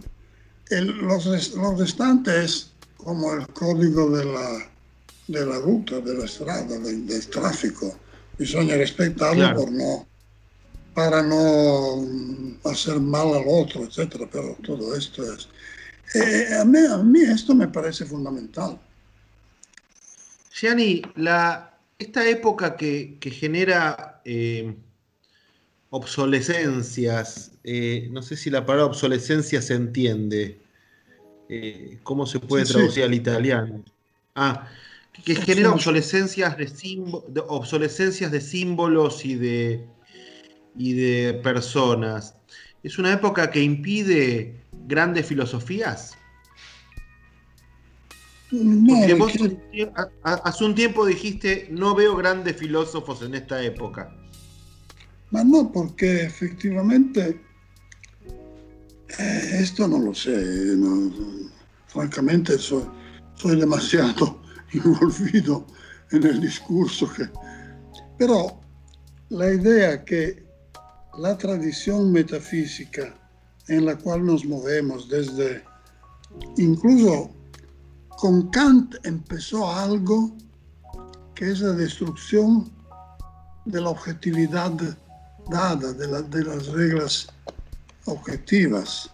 [0.70, 4.68] El, los, los restantes como el código de la
[5.28, 7.94] de la ruta, de la estrada, del, del traffico.
[8.38, 9.60] Bisogna rispettarlo claro.
[9.60, 10.06] por no,
[10.94, 12.04] para no
[12.64, 14.28] hacer mal al otro, etc.
[14.30, 15.48] Pero todo esto es...
[16.14, 18.78] Eh, a, mí, a, mí, esto me parece fundamental.
[20.52, 24.74] Gianni, la, esta época que, que genera eh,
[25.90, 30.58] obsolescencias, eh, no sé si la palabra obsolescencia se entiende,
[32.02, 33.02] ¿cómo se puede sí, traducir sí.
[33.02, 33.84] al italiano?
[34.34, 34.68] Ah,
[35.24, 36.66] que genera obsolescencias de,
[37.28, 39.86] de, obsolescencias de símbolos y de,
[40.78, 42.36] y de personas.
[42.82, 46.16] ¿Es una época que impide grandes filosofías?
[48.50, 49.32] No, Porque vos
[50.22, 54.14] hace un tiempo dijiste, no veo grandes filósofos en esta época.
[55.30, 57.38] Ma no, porque efectivamente
[59.18, 60.30] eh, esto no lo sé.
[60.76, 61.12] No,
[61.88, 62.84] francamente soy,
[63.34, 64.40] soy demasiado
[64.72, 65.66] involvido
[66.12, 67.12] en el discurso.
[67.12, 67.28] Que...
[68.16, 68.60] Pero
[69.28, 70.47] la idea que
[71.18, 73.14] la tradición metafísica
[73.68, 75.62] en la cual nos movemos desde,
[76.56, 77.30] incluso
[78.08, 80.36] con Kant empezó algo
[81.34, 82.70] que es la destrucción
[83.64, 84.72] de la objetividad
[85.50, 87.28] dada, de, la, de las reglas
[88.06, 89.10] objetivas.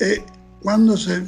[0.00, 0.20] Y
[0.62, 1.26] cuando, se,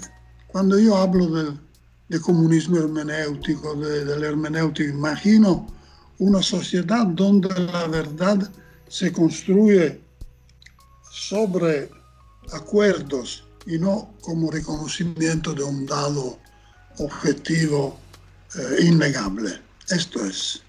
[0.49, 1.61] cuando yo hablo del
[2.09, 4.91] de comunismo hermenéutico, de, de la hermenéutica.
[4.91, 5.67] Imagino
[6.19, 8.51] una sociedad donde la verdad
[8.89, 10.01] se construye
[11.11, 11.91] sobre
[12.53, 16.39] acuerdos y no como reconocimiento de un dado
[16.99, 17.99] objetivo
[18.55, 19.61] eh, innegable.
[19.89, 20.63] Esto es,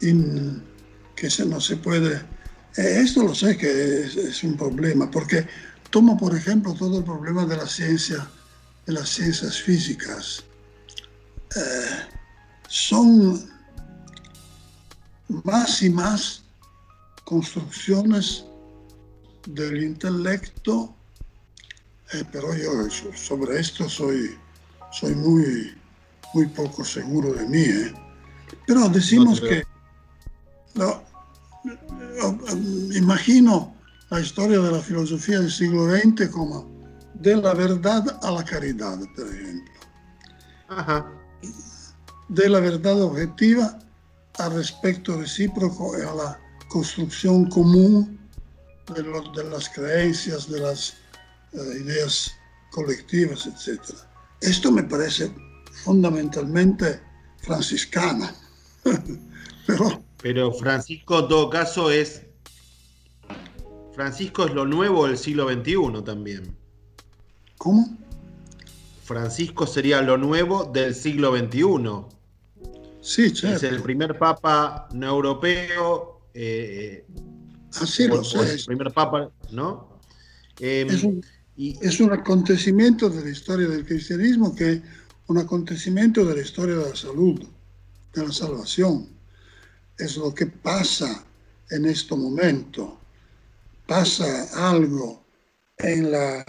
[0.00, 2.16] que se, no se puede...
[2.76, 5.46] Eh, esto lo sé que es, un problema, porque
[5.90, 8.28] tomo por ejemplo todo el problema de la ciencia,
[8.86, 10.42] de las ciencias físicas.
[11.54, 12.08] Eh,
[12.68, 13.48] son
[15.44, 16.43] más y más
[17.24, 18.44] construcciones
[19.46, 20.94] del intelecto,
[22.12, 22.70] eh, pero yo
[23.14, 24.36] sobre esto soy,
[24.92, 25.74] soy muy,
[26.34, 27.62] muy poco seguro de mí.
[27.62, 27.94] ¿eh?
[28.66, 29.64] Pero decimos que,
[32.94, 33.74] imagino
[34.10, 36.70] la historia de la filosofía del siglo XX como
[37.14, 39.72] de la verdad a la caridad, por ejemplo.
[42.28, 43.78] De la verdad objetiva
[44.38, 46.43] al respecto recíproco y a la
[46.74, 48.18] construcción común
[48.96, 50.94] de, las creencias, de las
[51.52, 52.32] eh, ideas
[52.72, 53.80] colectivas, etc.
[54.40, 55.32] Esto me parece
[55.84, 57.00] fundamentalmente
[57.38, 58.34] franciscana.
[59.68, 62.22] Pero, Pero Francisco en todo caso es...
[63.94, 66.56] Francisco es lo nuevo del siglo XXI también.
[67.56, 67.96] ¿Cómo?
[69.04, 72.16] Francisco sería lo nuevo del siglo XXI.
[73.00, 76.13] Sí, Es el primer papa no europeo.
[76.34, 77.04] Eh,
[77.80, 78.54] Así lo sé.
[78.54, 79.98] El primer papa, ¿no?
[80.60, 81.24] Em, es, un,
[81.56, 84.82] y, es un acontecimiento de la historia del cristianismo que es
[85.28, 87.42] un acontecimiento de la historia de la salud,
[88.12, 89.08] de la salvación.
[89.98, 91.24] Es lo que pasa
[91.70, 92.98] en este momento.
[93.86, 95.22] Pasa algo
[95.78, 96.44] en, la,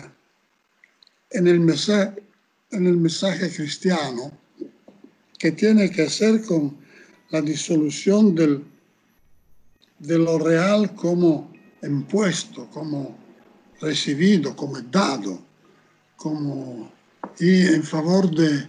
[1.31, 2.23] en, el, mensaje,
[2.71, 4.31] en el mensaje cristiano
[5.37, 6.77] que tiene que hacer con
[7.29, 8.63] la disolución del,
[9.99, 13.17] de lo real como impuesto, como
[13.79, 15.39] recibido, como dado,
[16.15, 16.91] como
[17.39, 18.67] y en favor de,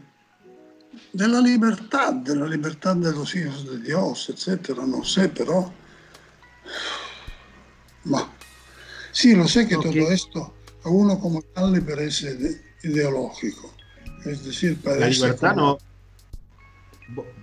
[1.13, 4.85] de la libertad, de la libertad de los hijos de Dios, etcétera.
[4.87, 5.73] No sé, pero
[9.13, 10.55] sí, lo sé que todo esto
[10.85, 13.73] a uno como tal le parece ideológico.
[14.25, 15.79] Es decir, parece la libertad no,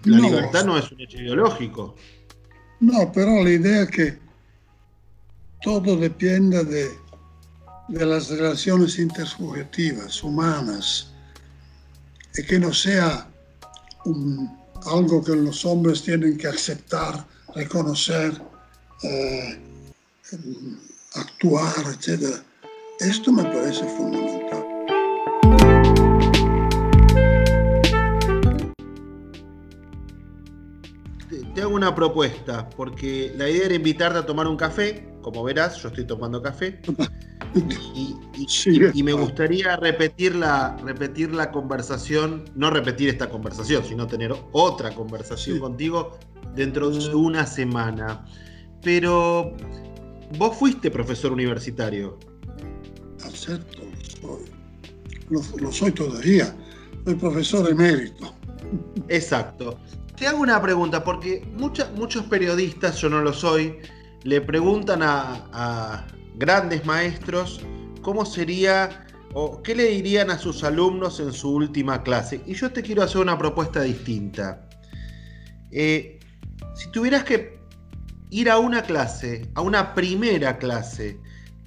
[0.03, 1.95] la libertad no es un hecho ideológico.
[2.83, 4.17] No, pero la idea es que
[5.61, 6.89] todo dependa de,
[7.87, 11.07] de las relaciones intersubjetivas, humanas,
[12.35, 13.25] y que no sea
[14.85, 17.25] algo que los hombres tienen que aceptar,
[17.55, 18.41] reconocer,
[19.03, 19.57] eh,
[21.13, 22.35] actuar, etc.
[22.99, 24.72] Esto me parece fundamental.
[31.63, 35.89] Hago una propuesta, porque la idea era invitarte a tomar un café, como verás, yo
[35.89, 36.79] estoy tomando café,
[38.93, 44.93] y, me gustaría repetir la, repetir la conversación, no repetir esta conversación, sino tener otra
[44.93, 46.17] conversación contigo
[46.55, 48.25] dentro de una semana.
[48.81, 49.55] Pero
[50.37, 52.17] vos fuiste profesor universitario.
[53.23, 53.81] Acepto,
[55.29, 56.55] Lo, lo soy todavía,
[57.05, 58.33] soy profesor emérito.
[59.09, 59.79] Exacto.
[60.15, 63.79] Te hago una pregunta, porque muchos periodistas, yo no lo soy,
[64.23, 67.61] le preguntan a, grandes maestros
[68.01, 72.41] cómo sería o qué le dirían a sus alumnos en su última clase.
[72.45, 74.67] Y yo te quiero hacer una propuesta distinta.
[75.71, 76.19] Eh,
[76.75, 77.59] si tuvieras que
[78.29, 81.19] ir a una clase, a una primera clase,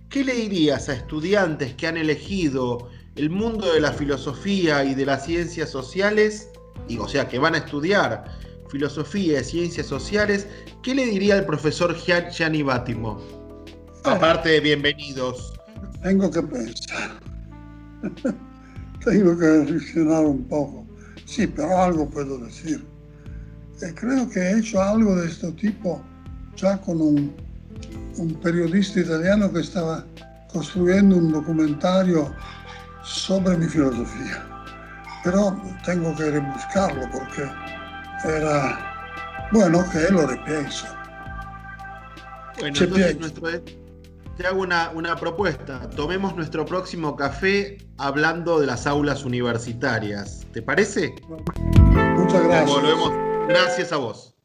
[0.08, 5.06] ¿qué le dirías a estudiantes que han elegido el mundo de la filosofía y de
[5.06, 6.50] las ciencias sociales
[6.88, 8.24] y, o sea, que van a estudiar
[8.70, 10.46] filosofía y ciencias sociales,
[10.82, 13.20] ¿qué le diría el profesor Gianni Bátimo?
[14.04, 15.52] Aparte de bienvenidos.
[16.02, 17.20] Tengo que pensar.
[19.04, 20.86] tengo que reflexionar un poco.
[21.24, 22.84] Sí, pero algo puedo decir.
[23.82, 26.02] Eh, creo que he hecho algo de este tipo
[26.56, 27.34] ya con un,
[28.16, 30.06] un periodista italiano que estaba
[30.52, 32.32] construyendo un documentario
[33.02, 34.55] sobre mi filosofía.
[35.26, 37.50] Pero tengo que rebuscarlo porque
[38.24, 40.86] era, bueno, que lo repienso.
[42.60, 43.64] Bueno, entonces
[44.36, 45.90] te hago una, una, propuesta.
[45.96, 50.46] Tomemos nuestro próximo café hablando de las aulas universitarias.
[50.52, 51.16] ¿Te parece?
[52.16, 52.70] Muchas gracias.
[52.70, 53.12] Volvemos.
[53.48, 54.35] Gracias a vos.